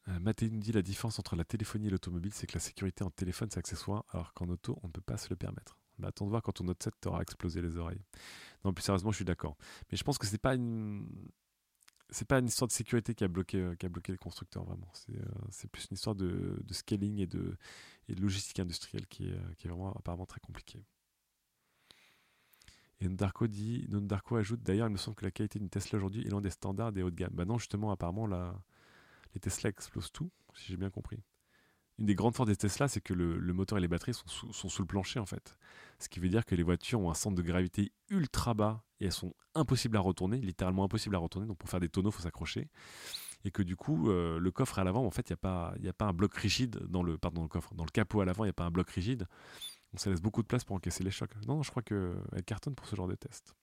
[0.08, 3.10] Euh, nous dit la différence entre la téléphonie et l'automobile, c'est que la sécurité en
[3.10, 5.79] téléphone c'est accessoire, alors qu'en auto on ne peut pas se le permettre.
[6.04, 8.02] Attends de voir quand ton Note 7 t'aura explosé les oreilles.
[8.64, 9.56] Non, plus sérieusement, je suis d'accord.
[9.90, 11.06] Mais je pense que c'est pas une
[12.10, 14.64] c'est pas une histoire de sécurité qui a bloqué, euh, qui a bloqué le constructeur,
[14.64, 14.88] vraiment.
[14.92, 17.56] C'est euh, plus une histoire de, scaling et de,
[18.18, 20.84] logistique industrielle qui est, euh, qui est vraiment apparemment très compliquée.
[23.00, 23.88] Et Ndarko dit,
[24.32, 26.92] ajoute d'ailleurs, il me semble que la qualité d'une Tesla aujourd'hui est loin des standards
[26.92, 27.32] des hauts de gamme.
[27.32, 28.54] Bah non, justement, apparemment, la,
[29.34, 31.22] les Tesla explosent tout, si j'ai bien compris
[32.00, 34.82] une des grandes forces des Tesla, c'est que le, moteur et les batteries sont sous,
[34.82, 35.56] le plancher en fait.
[35.98, 39.04] Ce qui veut dire que les voitures ont un centre de gravité ultra bas et
[39.04, 41.46] elles sont impossibles à retourner, littéralement impossibles à retourner.
[41.46, 42.68] Donc pour faire des tonneaux, il faut s'accrocher.
[43.44, 45.74] Et que du coup, euh, le coffre à l'avant, en fait, il n'y a, pas,
[45.86, 47.74] a pas un bloc rigide dans le, pardon, le coffre.
[47.74, 49.26] Dans le capot à l'avant, il n'y a pas un bloc rigide.
[49.92, 51.34] Donc ça laisse beaucoup de place pour encaisser les chocs.
[51.46, 53.54] Non, je crois qu'elle cartonne pour ce genre de test.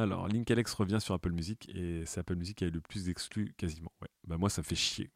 [0.00, 2.80] Alors, Link Alex revient sur Apple Music et c'est Apple Music qui a eu le
[2.80, 3.92] plus d'exclus quasiment.
[4.00, 4.08] Ouais.
[4.26, 5.10] Bah moi, ça fait chier.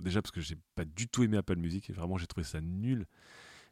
[0.00, 3.06] Déjà parce que j'ai pas du tout aimé Apple Music vraiment j'ai trouvé ça nul.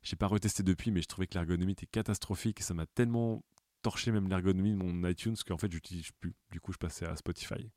[0.05, 3.43] J'ai pas retesté depuis, mais je trouvais que l'ergonomie était catastrophique et ça m'a tellement
[3.83, 6.33] torché même l'ergonomie de mon iTunes qu'en fait j'utilise plus.
[6.53, 7.73] Du coup, je passais à Spotify.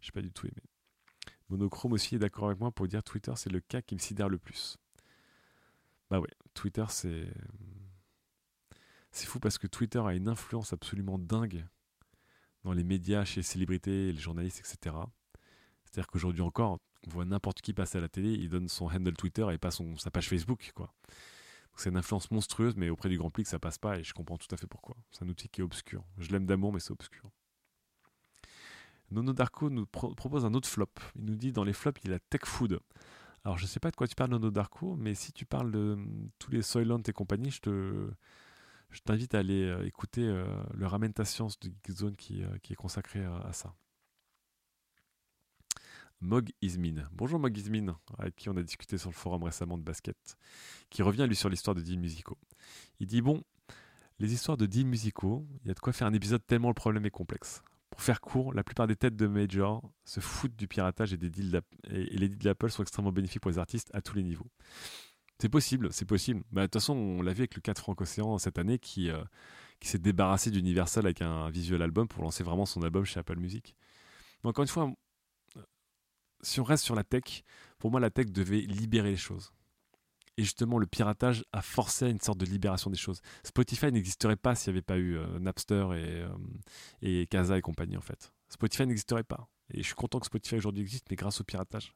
[0.00, 0.62] J'ai pas du tout aimé.
[1.48, 4.28] Monochrome aussi est d'accord avec moi pour dire Twitter, c'est le cas qui me sidère
[4.28, 4.76] le plus.
[6.08, 7.26] Bah ouais, Twitter c'est.
[9.10, 11.66] C'est fou parce que Twitter a une influence absolument dingue
[12.64, 14.96] dans les médias, chez les célébrités, les journalistes, etc.
[15.84, 19.14] C'est-à-dire qu'aujourd'hui encore, on voit n'importe qui passer à la télé, il donne son handle
[19.14, 20.72] Twitter et pas son, sa page Facebook.
[20.74, 20.92] quoi.
[21.76, 24.36] C'est une influence monstrueuse, mais auprès du grand public, ça passe pas et je comprends
[24.36, 24.96] tout à fait pourquoi.
[25.10, 26.04] C'est un outil qui est obscur.
[26.18, 27.30] Je l'aime d'amour, mais c'est obscur.
[29.10, 30.90] Nono Darko nous propose un autre flop.
[31.16, 32.80] Il nous dit dans les flops, il a Tech Food.
[33.44, 35.98] Alors je sais pas de quoi tu parles, Nono Darko, mais si tu parles de
[36.38, 38.10] tous les Soylent et compagnie, je te,
[38.90, 42.58] je t'invite à aller euh, écouter euh, le Ramen ta science de Geekzone qui, euh,
[42.62, 43.74] qui est consacré à, ça.
[46.20, 47.08] Mog Ismin.
[47.12, 50.36] Bonjour Mog Ismin, avec qui on a discuté sur le forum récemment de basket,
[50.90, 52.36] qui revient lui sur l'histoire de deals musicaux.
[52.98, 53.42] Il dit Bon,
[54.18, 56.74] les histoires de deals musicaux, il y a de quoi faire un épisode tellement le
[56.74, 57.62] problème est complexe.
[57.88, 61.30] Pour faire court, la plupart des têtes de major se foutent du piratage et, des
[61.30, 64.50] deals et les deals d'Apple sont extrêmement bénéfiques pour les artistes à tous les niveaux.
[65.40, 66.42] C'est possible, c'est possible.
[66.52, 69.24] Bah, de toute façon, on l'a vu avec le 4 Franco-Océan cette année qui, euh,
[69.80, 73.38] qui s'est débarrassé d'Universal avec un visual album pour lancer vraiment son album chez Apple
[73.38, 73.74] Music.
[74.44, 74.92] Mais encore une fois,
[76.42, 77.42] si on reste sur la tech,
[77.78, 79.50] pour moi, la tech devait libérer les choses.
[80.36, 83.22] Et justement, le piratage a forcé une sorte de libération des choses.
[83.42, 86.28] Spotify n'existerait pas s'il n'y avait pas eu euh, Napster et, euh,
[87.00, 88.30] et Casa et compagnie, en fait.
[88.50, 89.48] Spotify n'existerait pas.
[89.72, 91.94] Et je suis content que Spotify aujourd'hui existe, mais grâce au piratage.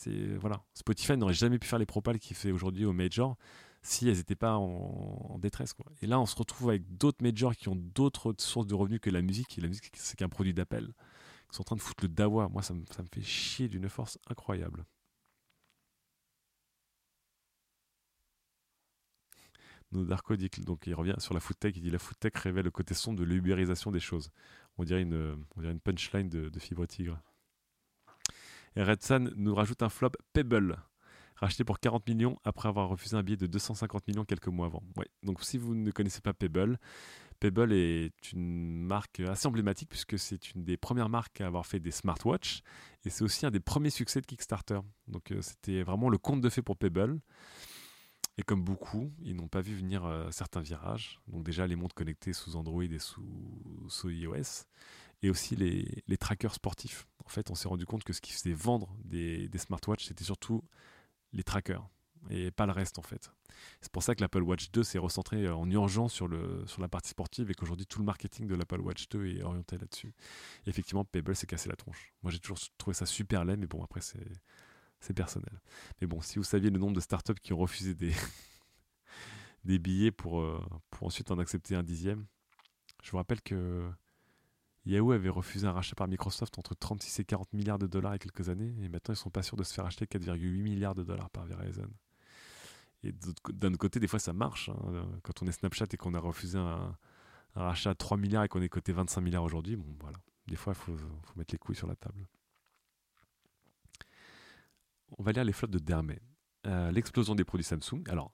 [0.00, 0.64] C'est voilà.
[0.72, 3.36] Spotify n'aurait jamais pu faire les propals qu'il fait aujourd'hui au major
[3.82, 5.74] si elles n'étaient pas en, détresse.
[6.00, 9.10] Et là, on se retrouve avec d'autres majors qui ont d'autres sources de revenus que
[9.10, 9.58] la musique.
[9.60, 10.94] La musique, c'est qu'un produit d'appel.
[11.50, 12.48] Ils sont en train de foutre le dawa.
[12.48, 12.82] Moi, ça me,
[13.12, 14.86] fait chier d'une force incroyable.
[19.92, 22.94] Darko dit donc il revient sur la foodtech, il dit la foodtech révèle le côté
[22.94, 24.30] sombre de l'ubérisation des choses.
[24.78, 25.44] On dirait une,
[25.84, 27.20] punchline de, de Fibre Tigre.
[28.76, 30.76] Et Red Sun nous rajoute un flop Pebble,
[31.36, 34.82] racheté pour 40 millions après avoir refusé un billet de 250 millions quelques mois avant.
[35.22, 36.78] Donc si vous ne connaissez pas Pebble,
[37.40, 41.80] Pebble est une marque assez emblématique puisque c'est une des premières marques à avoir fait
[41.80, 42.62] des smartwatches
[43.04, 44.80] et c'est aussi un des premiers succès de Kickstarter.
[45.08, 47.18] Donc euh, c'était vraiment le conte de fait pour Pebble.
[48.36, 51.20] Et comme beaucoup, ils n'ont pas vu venir euh, certains virages.
[51.28, 54.64] Donc déjà les montres connectées sous Android et sous iOS.
[55.22, 57.06] Et aussi les, les, trackers sportifs.
[57.24, 60.24] En fait, on s'est rendu compte que ce qui faisait vendre des, des smartwatches, c'était
[60.24, 60.64] surtout
[61.32, 61.86] les trackers
[62.28, 63.30] et pas le reste en fait.
[63.80, 66.82] C'est pour ça que l'Apple Watch 2 s'est recentré euh, en urgence sur, le, sur
[66.82, 70.12] la partie sportive et qu'aujourd'hui tout le marketing de l'Apple Watch 2 est orienté là-dessus.
[70.66, 72.12] Effectivement, Pebble s'est cassé la tronche.
[72.22, 75.60] Moi j'ai toujours trouvé ça super laid, mais bon après c'est personnel.
[76.00, 78.12] Mais bon, si vous saviez le nombre de startups qui ont refusé des,
[79.64, 82.26] des billets pour, euh, pour ensuite en accepter un dixième,
[83.02, 83.90] je vous rappelle que
[84.90, 88.14] Yahoo avait refusé un rachat par Microsoft entre 36 et 40 milliards de dollars il
[88.14, 90.62] y a quelques années, et maintenant ils sont pas sûrs de se faire acheter 4,8
[90.62, 91.88] milliards de dollars par Verizon.
[93.02, 93.12] Et
[93.52, 94.68] d'un autre côté, des fois ça marche.
[94.68, 95.06] Hein.
[95.22, 96.96] Quand on est Snapchat et qu'on a refusé un,
[97.54, 100.18] rachat à 3 milliards et qu'on est coté 25 milliards aujourd'hui, bon voilà.
[100.46, 102.26] Des fois, il faut, faut mettre les couilles sur la table
[105.18, 106.18] on va lire les flottes de Dermé.
[106.66, 108.02] Euh, l'explosion des produits Samsung.
[108.08, 108.32] Alors,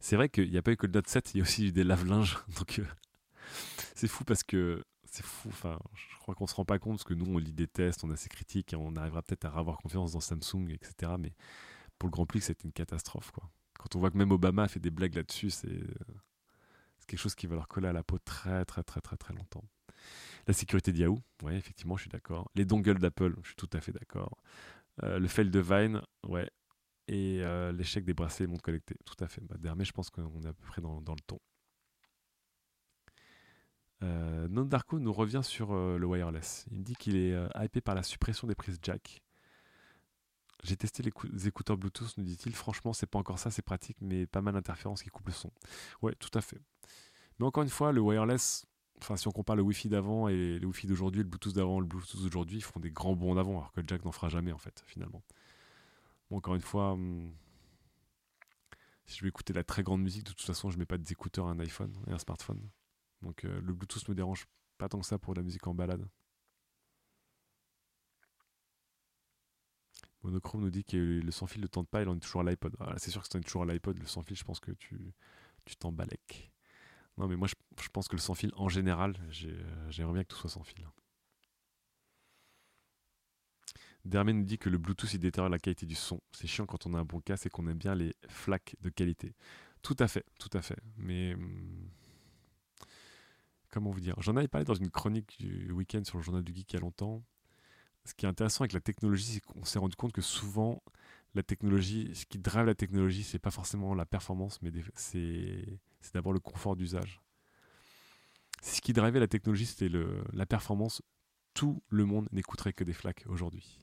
[0.00, 1.68] c'est vrai qu'il n'y a pas eu que le Note 7, il y a aussi
[1.68, 2.38] eu des lave-linges.
[2.58, 2.86] Donc, euh,
[3.94, 4.84] c'est fou parce que
[5.16, 5.48] c'est fou.
[5.48, 8.04] Enfin, je crois qu'on se rend pas compte parce que nous, on lit des tests,
[8.04, 11.12] on est assez critique et on arrivera peut-être à avoir confiance dans Samsung, etc.
[11.18, 11.32] Mais
[11.98, 13.30] pour le Grand Prix, c'était une catastrophe.
[13.32, 13.48] Quoi.
[13.78, 15.80] Quand on voit que même Obama a fait des blagues là-dessus, c'est
[17.06, 19.64] quelque chose qui va leur coller à la peau très, très, très, très, très longtemps.
[20.46, 22.50] La sécurité de Yahoo, oui, effectivement, je suis d'accord.
[22.54, 24.36] Les dongles d'Apple, je suis tout à fait d'accord.
[25.02, 26.50] Euh, le fail de Vine, ouais.
[27.08, 29.40] Et euh, l'échec des bracelets et montres connectées, tout à fait.
[29.42, 31.38] Bah, je pense qu'on est à peu près dans, le ton.
[34.02, 36.66] Euh, non Darko nous revient sur le wireless.
[36.70, 39.22] Il me dit qu'il est hypé par la suppression des prises jack.
[40.64, 42.54] J'ai testé les, écouteurs Bluetooth, nous dit-il.
[42.54, 45.52] Franchement, c'est pas encore ça, c'est pratique, mais pas mal d'interférences qui coupent le son.
[46.02, 46.60] Ouais, tout à fait.
[47.38, 48.66] Mais encore une fois, le wireless,
[49.00, 51.86] enfin, si on compare le Wi-Fi d'avant et le Wi-Fi d'aujourd'hui, le Bluetooth d'avant, le
[51.86, 54.52] Bluetooth d'aujourd'hui, ils font des grands bons d'avant, alors que le jack n'en fera jamais,
[54.52, 55.22] en fait, finalement.
[56.30, 57.32] Bon, encore une fois, hum,
[59.04, 61.46] si je veux écouter la très grande musique, de toute façon, je mets pas d'écouteurs
[61.46, 62.60] à un iPhone et un smartphone.
[63.22, 64.46] Donc, euh, le Bluetooth me dérange
[64.78, 66.06] pas tant que ça pour la musique en balade.
[70.22, 72.74] Monochrome nous dit que le sans-fil ne tente pas, il en est toujours à l'iPod.
[72.80, 75.14] Ah, c'est sûr que si tu toujours à l'iPod, le sans-fil, je pense que tu
[75.78, 75.92] t'en
[77.18, 79.16] non, mais moi, je, pense que le sans-fil, en général,
[79.88, 80.86] j'aimerais bien que tout soit sans fil.
[84.04, 86.20] Dermé nous dit que le Bluetooth il détériore la qualité du son.
[86.32, 88.88] C'est chiant quand on a un bon casque et qu'on aime bien les flaques de
[88.88, 89.34] qualité.
[89.82, 90.78] Tout à fait, tout à fait.
[90.96, 91.90] Mais hum,
[93.76, 96.54] comment vous dire J'en avais parlé dans une chronique du week-end sur le journal du
[96.54, 97.22] geek il y a longtemps.
[98.06, 100.82] Ce qui est intéressant avec la technologie, c'est qu'on s'est rendu compte que souvent
[101.34, 105.78] la technologie, ce qui drive la technologie, c'est pas forcément la performance, mais c'est
[106.14, 107.20] d'abord le confort d'usage.
[108.62, 109.90] Ce qui drivait la technologie, c'était
[110.32, 111.02] la performance.
[111.52, 113.78] Tout le monde n'écouterait que des flaques aujourd'hui,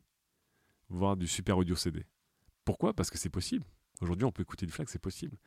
[0.90, 2.08] voire du super audio CD.
[2.66, 2.96] Pourquoi?
[2.96, 3.66] Parce que c'est possible.
[4.02, 5.38] Aujourd'hui, on peut écouter du FLAC, c'est possible.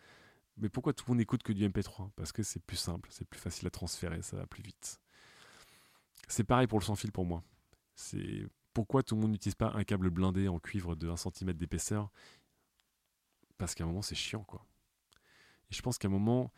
[0.59, 3.27] Mais pourquoi tout le monde n'écoute que du MP3 Parce que c'est plus simple, c'est
[3.27, 5.01] plus facile à transférer, ça va plus vite.
[6.29, 7.43] C'est pareil pour le sans fil pour moi.
[7.95, 11.53] C'est pourquoi tout le monde n'utilise pas un câble blindé en cuivre de 1 cm
[11.55, 12.11] d'épaisseur?
[13.59, 14.67] Parce qu'à un moment, c'est chiant, quoi.
[15.71, 16.53] Et je pense qu'à un moment,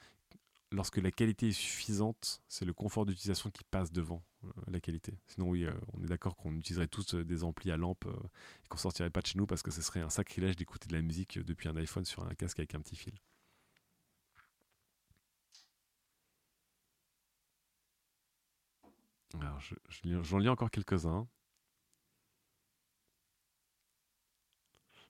[0.73, 5.19] lorsque la qualité est suffisante, c'est le confort d'utilisation qui passe devant euh, la qualité.
[5.27, 8.07] Sinon, oui, euh, on est d'accord qu'on utiliserait tous euh, des amplis à lampe
[8.65, 10.95] et qu'on sortirait pas de chez nous parce que ce serait un sacrilège d'écouter de
[10.95, 13.15] la musique depuis un iPhone sur un casque avec un petit fil.
[19.35, 19.61] Alors,
[20.23, 21.29] j'en lis encore quelques-uns.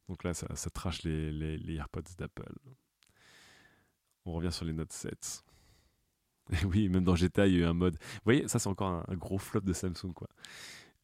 [0.09, 2.55] Donc là, ça, trache les, AirPods d'Apple.
[4.25, 5.45] On revient sur les Note 7.
[6.65, 7.95] oui, même dans GTA, il y a eu un mode.
[8.01, 10.29] Vous voyez, ça c'est encore un, gros flop de Samsung, quoi.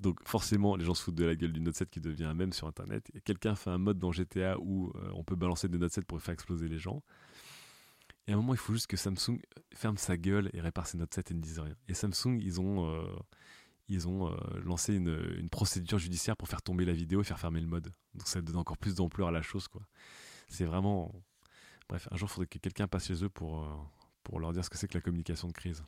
[0.01, 2.35] Donc forcément, les gens se foutent de la gueule du Note 7 qui devient un
[2.35, 3.11] mème sur Internet.
[3.25, 6.21] Quelqu'un fait un mode dans GTA où euh, on peut balancer des Note 7 pour
[6.21, 7.03] faire exploser les gens.
[8.27, 9.39] Et à un moment, il faut juste que Samsung
[9.75, 11.77] ferme sa gueule et répare ses Note 7 et ne dise rien.
[11.89, 13.17] Et Samsung, ils ont, euh,
[13.89, 17.39] ils ont euh, lancé une, une, procédure judiciaire pour faire tomber la vidéo et faire
[17.39, 17.93] fermer le mode.
[18.15, 19.83] Donc ça donne encore plus d'ampleur à la chose, quoi.
[20.49, 21.15] C'est vraiment.
[21.89, 23.69] Bref, un jour, il faudrait que quelqu'un passe chez eux pour,
[24.23, 25.85] pour leur dire ce que c'est que la communication de crise.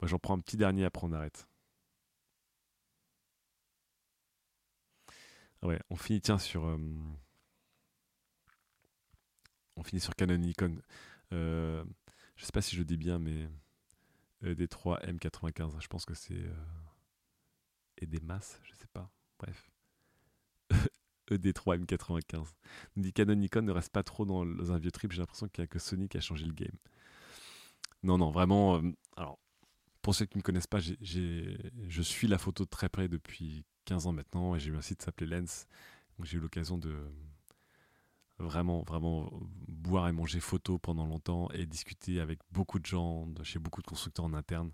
[0.00, 1.48] Moi, j'en prends un petit dernier, après on arrête.
[5.62, 6.78] Ouais, on finit, tiens, sur.
[9.80, 10.78] On finit sur Canon Nikon.
[11.32, 11.82] Euh,
[12.36, 13.48] je sais pas si je dis bien, mais
[14.44, 16.34] ED3 M95, je pense que c'est.
[16.34, 16.54] Euh,
[17.96, 19.10] et des masses, je sais pas.
[19.38, 19.70] Bref.
[21.30, 22.52] ED3 M95.
[22.94, 25.62] On dit Canon Nikon ne reste pas trop dans, un vieux trip, j'ai l'impression qu'il
[25.62, 26.76] n'y a que Sony qui a changé le game.
[28.02, 28.82] Non, non, vraiment.
[28.82, 29.38] Euh, alors,
[30.02, 33.64] pour ceux qui ne me connaissent pas, je suis la photo de très près depuis
[33.86, 35.66] 15 ans maintenant et j'ai eu un site qui s'appelait Lens.
[36.18, 36.94] Donc j'ai eu l'occasion de
[38.40, 39.30] vraiment, vraiment
[39.68, 43.86] boire et manger photo pendant longtemps et discuter avec beaucoup de gens, chez beaucoup de
[43.86, 44.72] constructeurs en interne.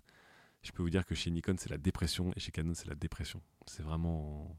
[0.63, 2.95] Je peux vous dire que chez Nikon, c'est la dépression et chez Canon, c'est la
[2.95, 3.41] dépression.
[3.65, 4.57] C'est vraiment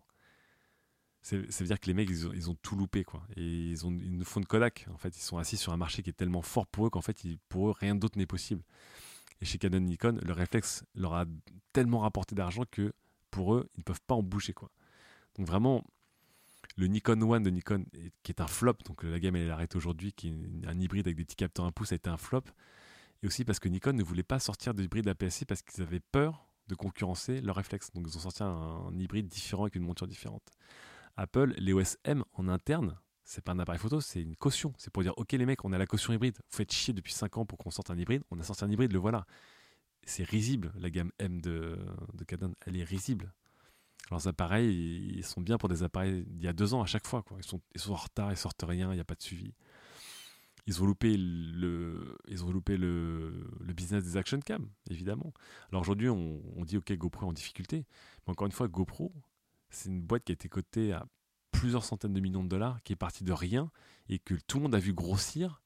[1.23, 3.23] ça veut dire que les mecs, ils ont, tout loupé, quoi.
[3.37, 4.87] Et ils, ont, ils nous font de Kodak.
[4.93, 7.03] En fait, ils sont assis sur un marché qui est tellement fort pour eux qu'en
[7.03, 8.63] fait, pour eux, rien d'autre n'est possible.
[9.41, 11.27] Et chez Canon Nikon, le réflexe leur a
[11.73, 12.95] tellement rapporté d'argent que
[13.31, 14.71] pour eux, ils ne peuvent pas en bouger, quoi.
[15.37, 15.85] Donc vraiment,
[16.79, 17.85] le Nikon One de Nikon,
[18.23, 21.09] qui est un flop, donc la gamme elle est arrêtée aujourd'hui, qui est un hybride
[21.09, 22.45] avec des petits capteurs 1 pouce, a été un flop.
[23.23, 26.01] Et aussi parce que Nikon ne voulait pas sortir de hybride APS-C parce qu'ils avaient
[26.01, 27.91] peur de concurrencer leur réflexe.
[27.95, 30.45] Donc ils ont sorti un hybride différent avec une monture différente.
[31.17, 34.73] Apple, l'EOS M en interne, c'est pas un appareil photo, c'est une caution.
[34.79, 36.37] C'est pour dire, ok les mecs, on a la caution hybride.
[36.37, 38.23] Vous faites chier depuis 5 ans pour qu'on sorte un hybride.
[38.31, 39.27] On a sorti un hybride, le voilà.
[40.05, 41.77] C'est risible, la gamme M de,
[42.15, 42.55] de Canon.
[42.67, 43.35] Elle est risible.
[44.11, 47.07] Leurs appareils, ils sont bien pour des appareils d'il y a deux ans à chaque
[47.07, 47.23] fois.
[47.23, 47.37] Quoi.
[47.41, 49.53] Ils, sont, ils sont en retard, ils sortent rien, il n'y a pas de suivi.
[50.67, 55.33] Ils ont loupé le, ils ont loupé le, le business des action cam, évidemment.
[55.71, 57.87] Alors aujourd'hui, on, on, dit ok, GoPro est en difficulté.
[58.27, 59.13] Mais encore une fois, GoPro,
[59.71, 61.07] c'est une boîte qui a été cotée à
[61.53, 63.71] plusieurs centaines de millions de dollars, qui est partie de rien
[64.09, 65.63] et que tout le monde a vu grossir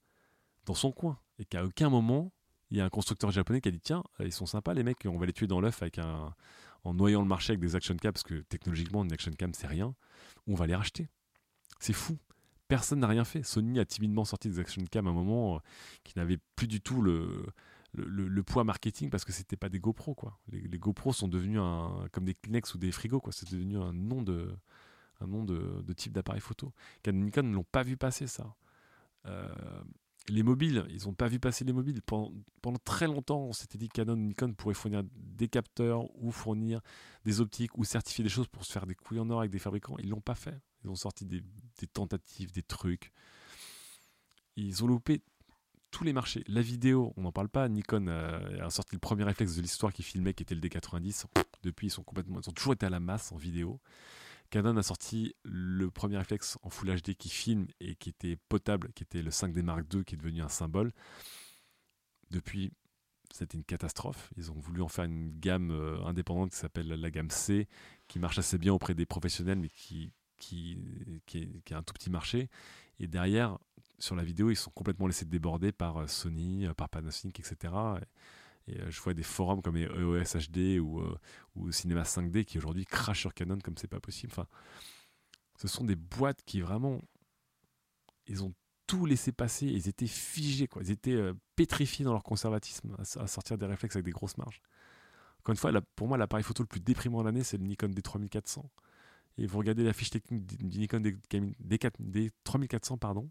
[0.67, 1.19] dans son coin.
[1.39, 2.33] Et qu'à aucun moment,
[2.71, 5.05] il y a un constructeur japonais qui a dit Tiens, ils sont sympas les mecs,
[5.05, 6.35] on va les tuer dans l'œuf avec un,
[6.85, 9.67] en noyant le marché avec des action cam, parce que technologiquement, une action cam, c'est
[9.67, 9.95] rien.
[10.47, 11.09] On va les racheter.
[11.79, 12.19] C'est fou.
[12.69, 13.43] Personne n'a rien fait.
[13.43, 15.59] Sony a timidement sorti des action cam à un moment euh,
[16.05, 17.47] qui n'avait plus du tout le,
[17.93, 20.39] le, poids marketing parce que c'était pas des GoPro quoi.
[20.49, 23.33] Les, GoPro sont devenus un, comme des Kleenex ou des frigos quoi.
[23.33, 24.57] C'est devenu un nom de
[25.27, 26.73] nom de, type d'appareil photo.
[27.07, 28.55] Nikon ne l'ont pas vu passer ça.
[29.27, 29.49] Euh,
[30.29, 32.01] les mobiles, ils n'ont pas vu passer les mobiles.
[32.03, 36.81] Pendant, très longtemps, on s'était dit que Canon Nikon pourrait fournir des capteurs ou fournir
[37.25, 39.59] des optiques ou certifier des choses pour se faire des couilles en or avec des
[39.59, 39.97] fabricants.
[39.99, 40.61] Ils l'ont pas fait.
[40.85, 41.43] Ils ont sorti des,
[41.93, 43.13] tentatives, des trucs.
[44.57, 45.23] Ils ont loupé
[45.91, 46.45] tous les marchés.
[46.47, 47.69] La vidéo, on n'en parle pas.
[47.69, 51.25] Nikon a, sorti le premier réflexe de l'histoire qui filmait, qui était le D90.
[51.63, 53.81] Depuis, ils sont complètement, ils ont toujours été à la masse en vidéo.
[54.53, 58.93] Canon a sorti le premier réflexe en Full HD qui filme et qui était potable,
[58.93, 60.93] qui était le 5D Mark II, qui est devenu un symbole.
[62.31, 62.71] Depuis,
[63.33, 64.31] c'était une catastrophe.
[64.37, 67.67] Ils ont voulu en faire une gamme euh, indépendante qui s'appelle la gamme C,
[68.09, 70.77] qui marche assez bien auprès des professionnels, mais qui, qui
[71.71, 72.51] a un tout petit marché.
[73.01, 73.59] Et derrière,
[73.99, 77.73] sur la vidéo, ils sont complètement laissés déborder par euh, Sony, euh, par Panasonic, etc.
[78.03, 78.05] Et,
[78.69, 81.03] euh, je vois des forums comme EOS HD ou,
[81.55, 84.33] ou Cinema 5D qui aujourd'hui crachent sur Canon comme c'est pas possible.
[84.33, 84.47] Enfin,
[85.57, 87.01] ce sont des boîtes qui vraiment,
[88.27, 88.55] ils ont
[88.87, 90.83] tout laissé passer, ils étaient figés, quoi.
[90.83, 94.61] ils étaient pétrifiés dans leur conservatisme à, sortir des réflexes avec des grosses marges.
[95.39, 97.89] Encore une fois, pour moi, l'appareil photo le plus déprimant de l'année, c'est le Nikon
[97.89, 98.65] D3400.
[99.39, 103.31] Et vous regardez la fiche technique du Nikon D3400, pardon,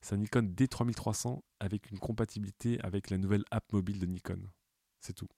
[0.00, 4.40] c'est un Nikon D3300 avec une compatibilité avec la nouvelle app mobile de Nikon.
[5.00, 5.28] C'est tout.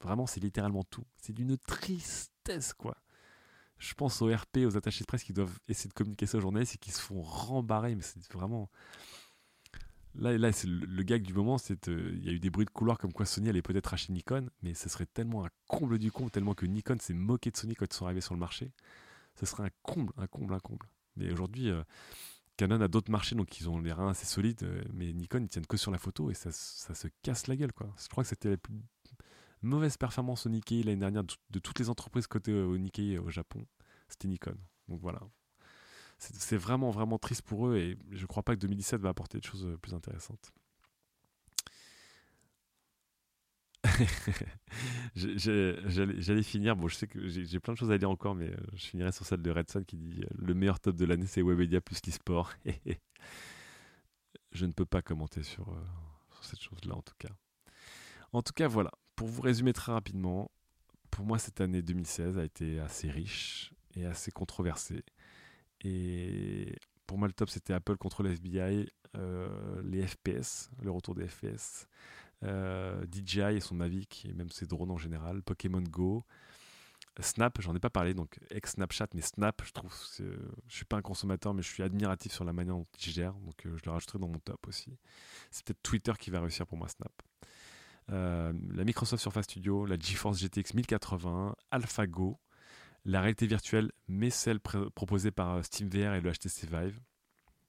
[0.00, 1.04] Vraiment, c'est littéralement tout.
[1.16, 2.96] C'est d'une tristesse, quoi.
[3.78, 6.40] Je pense aux RP, aux attachés de presse qui doivent essayer de communiquer ça aux
[6.40, 8.70] journalistes et qui se font rembarrer, mais c'est vraiment.
[10.14, 12.64] Là, là c'est le, gag du moment, c'est euh, il y a eu des bruits
[12.64, 15.98] de couloir comme quoi Sony allait peut-être acheter Nikon, mais ce serait tellement un comble
[15.98, 18.40] du comble, tellement que Nikon s'est moqué de Sony quand ils sont arrivés sur le
[18.40, 18.72] marché.
[19.38, 20.88] Ce serait un comble, un comble, un comble.
[21.16, 21.82] Mais aujourd'hui, euh,
[22.56, 25.48] Canon a d'autres marchés, donc ils ont les reins assez solides, euh, mais Nikon, ils
[25.48, 27.72] tiennent que sur la photo et ça, se casse la gueule.
[27.72, 27.92] Quoi.
[28.02, 28.74] Je crois que c'était la plus
[29.62, 33.66] mauvaise performance au Nikkei l'année dernière de, toutes les entreprises cotées au Nikkei au Japon.
[34.08, 34.56] C'était Nikon.
[34.88, 35.20] Donc voilà.
[36.18, 39.38] C'est vraiment, vraiment triste pour eux et je ne crois pas que 2017 va apporter
[39.38, 40.50] des choses euh, plus intéressantes.
[45.14, 48.84] J'allais finir, bon je sais que j'ai plein de choses à dire encore, mais je
[48.84, 52.00] finirai sur celle de Redson qui dit le meilleur top de l'année c'est Webedia plus
[52.06, 52.52] l'e-sport.
[54.52, 55.66] je ne peux pas commenter sur,
[56.32, 57.30] sur cette chose-là en tout cas.
[58.32, 60.50] En tout cas voilà, pour vous résumer très rapidement,
[61.10, 65.04] pour moi cette année 2016 a été assez riche et assez controversée.
[65.82, 66.76] Et
[67.06, 71.28] pour moi, le top, c'était Apple contre le FBI, euh, les FPS, le retour des
[71.28, 76.24] FPS, euh, DJI et son Mavic, et même ses drones en général, Pokémon Go,
[77.20, 81.02] Snap, j'en ai pas parlé, donc ex-Snapchat, mais Snap, je trouve, je suis pas un
[81.02, 83.90] consommateur, mais je suis admiratif sur la manière dont il gère, donc euh, je le
[83.90, 84.98] rajouterai dans mon top aussi.
[85.50, 87.12] C'est peut-être Twitter qui va réussir pour moi, Snap.
[88.08, 92.38] la Microsoft Surface Studio, la GeForce GTX 1080, AlphaGo,
[93.06, 97.00] la réalité virtuelle, mais celle proposée par euh, SteamVR et le HTC Vive.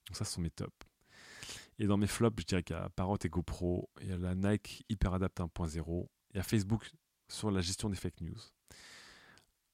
[0.07, 0.87] Donc ça, ce sont mes tops.
[1.80, 4.17] Et dans mes flops, je dirais qu'il y a Parrot et GoPro, il y a
[4.17, 6.91] la Nike HyperAdapt 1.0, il y a Facebook
[7.28, 8.39] sur la gestion des fake news,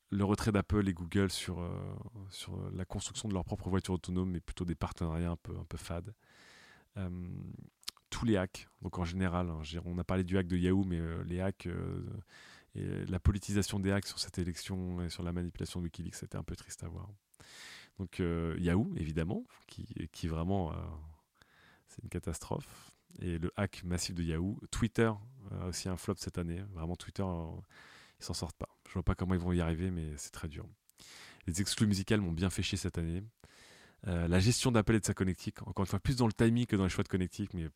[0.10, 1.72] le retrait d'Apple et Google sur, euh,
[2.30, 5.66] sur la construction de leur propre voiture autonome, mais plutôt des partenariats un peu, un
[5.66, 6.14] peu fades.
[6.98, 7.10] Euh,
[8.10, 11.00] tous les hacks, donc en général, hein, on a parlé du hack de Yahoo, mais
[11.26, 11.68] les hacks
[12.76, 16.44] la politisation des hacks sur cette élection et sur la manipulation de Wikileaks, c'était un
[16.44, 17.08] peu triste à voir.
[18.00, 20.76] Donc euh, Yahoo, évidemment, qui, vraiment, euh,
[21.94, 22.92] c'est une catastrophe.
[23.22, 24.60] Et le hack massif de Yahoo.
[24.72, 25.12] Twitter
[25.52, 26.64] a aussi un flop cette année.
[26.74, 27.52] Vraiment, Twitter, euh,
[28.20, 28.70] ils s'en sortent pas.
[28.88, 30.66] Je vois pas comment ils vont y arriver, mais c'est très dur.
[31.46, 33.24] Les exclus musicales m'ont bien fait chier cette année.
[34.06, 36.76] la gestion d'Apple et de sa connectique, encore une fois, plus dans le timing que
[36.76, 37.70] dans les choix de connectique, mais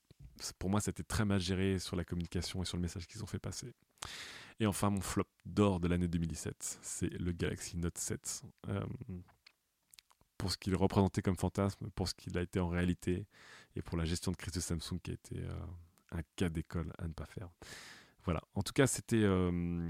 [0.60, 3.28] pour moi, c'était très mal géré sur la communication et sur le message qu'ils ont
[3.28, 3.74] fait passer.
[4.60, 8.44] Et enfin, mon flop d'or de l'année 2017, c'est le Galaxy Note 7.
[8.70, 8.86] Euh,
[10.38, 13.26] pour ce qu'il représentait comme fantasme, pour ce qu'il a été en réalité,
[13.78, 15.56] et pour la gestion de crise de Samsung qui a été euh,
[16.12, 17.50] un cas d'école à ne pas faire.
[18.24, 19.90] Voilà, en tout cas, c'était euh,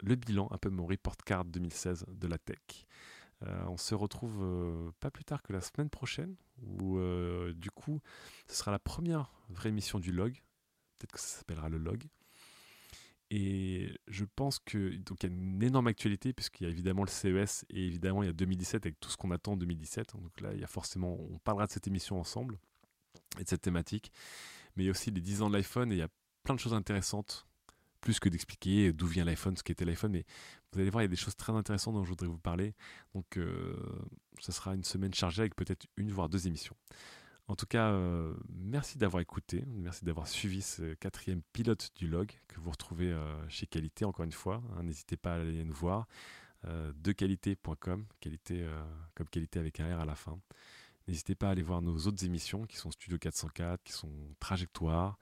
[0.00, 2.86] le bilan, un peu mon report card 2016 de la tech.
[3.42, 6.98] on se retrouve pas plus tard que la semaine prochaine, où
[7.52, 8.00] du coup,
[8.46, 10.40] ce sera la première vraie émission du log.
[10.98, 12.04] Peut-être que ça s'appellera le log.
[13.34, 17.02] Et je pense que donc il y a une énorme actualité puisqu'il y a évidemment
[17.02, 20.12] le CES et évidemment il y a 2017 avec tout ce qu'on attend en 2017.
[20.16, 22.58] Donc là, il y a forcément, on parlera de cette émission ensemble
[23.40, 24.12] et de cette thématique.
[24.76, 26.10] Mais il y a aussi les 10 ans de l'iPhone et il y a
[26.44, 27.46] plein de choses intéressantes,
[28.02, 30.12] plus que d'expliquer d'où vient l'iPhone, ce qu'était l'iPhone.
[30.12, 30.26] Mais
[30.74, 32.74] vous allez voir, il y a des choses très intéressantes dont je voudrais vous parler.
[33.14, 33.74] Donc euh,
[34.40, 36.76] ce sera une semaine chargée avec peut-être une voire deux émissions.
[37.48, 42.30] En tout cas, euh, merci d'avoir écouté, merci d'avoir suivi ce quatrième pilote du log
[42.48, 44.62] que vous retrouvez euh, chez Qualité, encore une fois.
[44.76, 46.06] Hein, n'hésitez pas à aller nous voir.
[46.64, 48.64] Euh, dequalité.com, qualité,
[49.16, 50.38] comme qualité avec un R à la fin.
[51.08, 55.18] N'hésitez pas à aller voir nos autres émissions qui sont Studio 404, qui sont Trajectoire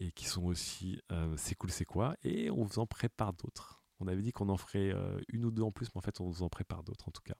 [0.00, 1.00] et qui sont aussi
[1.36, 2.16] C'est cool, c'est quoi.
[2.24, 3.80] Et on vous en prépare d'autres.
[4.00, 4.92] On avait dit qu'on en ferait
[5.28, 7.22] une ou deux en plus, mais en fait, on vous en prépare d'autres en tout
[7.22, 7.36] cas.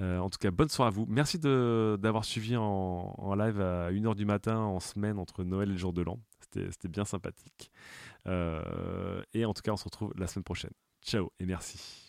[0.00, 1.06] Euh, en tout cas, bonne soirée à vous.
[1.08, 5.78] Merci d'avoir suivi en, live à 1h du matin en semaine entre Noël et le
[5.78, 6.18] jour de l'an.
[6.52, 7.70] C'était bien sympathique.
[8.26, 10.72] Euh, et en tout cas, on se retrouve la semaine prochaine.
[11.02, 12.07] Ciao et merci.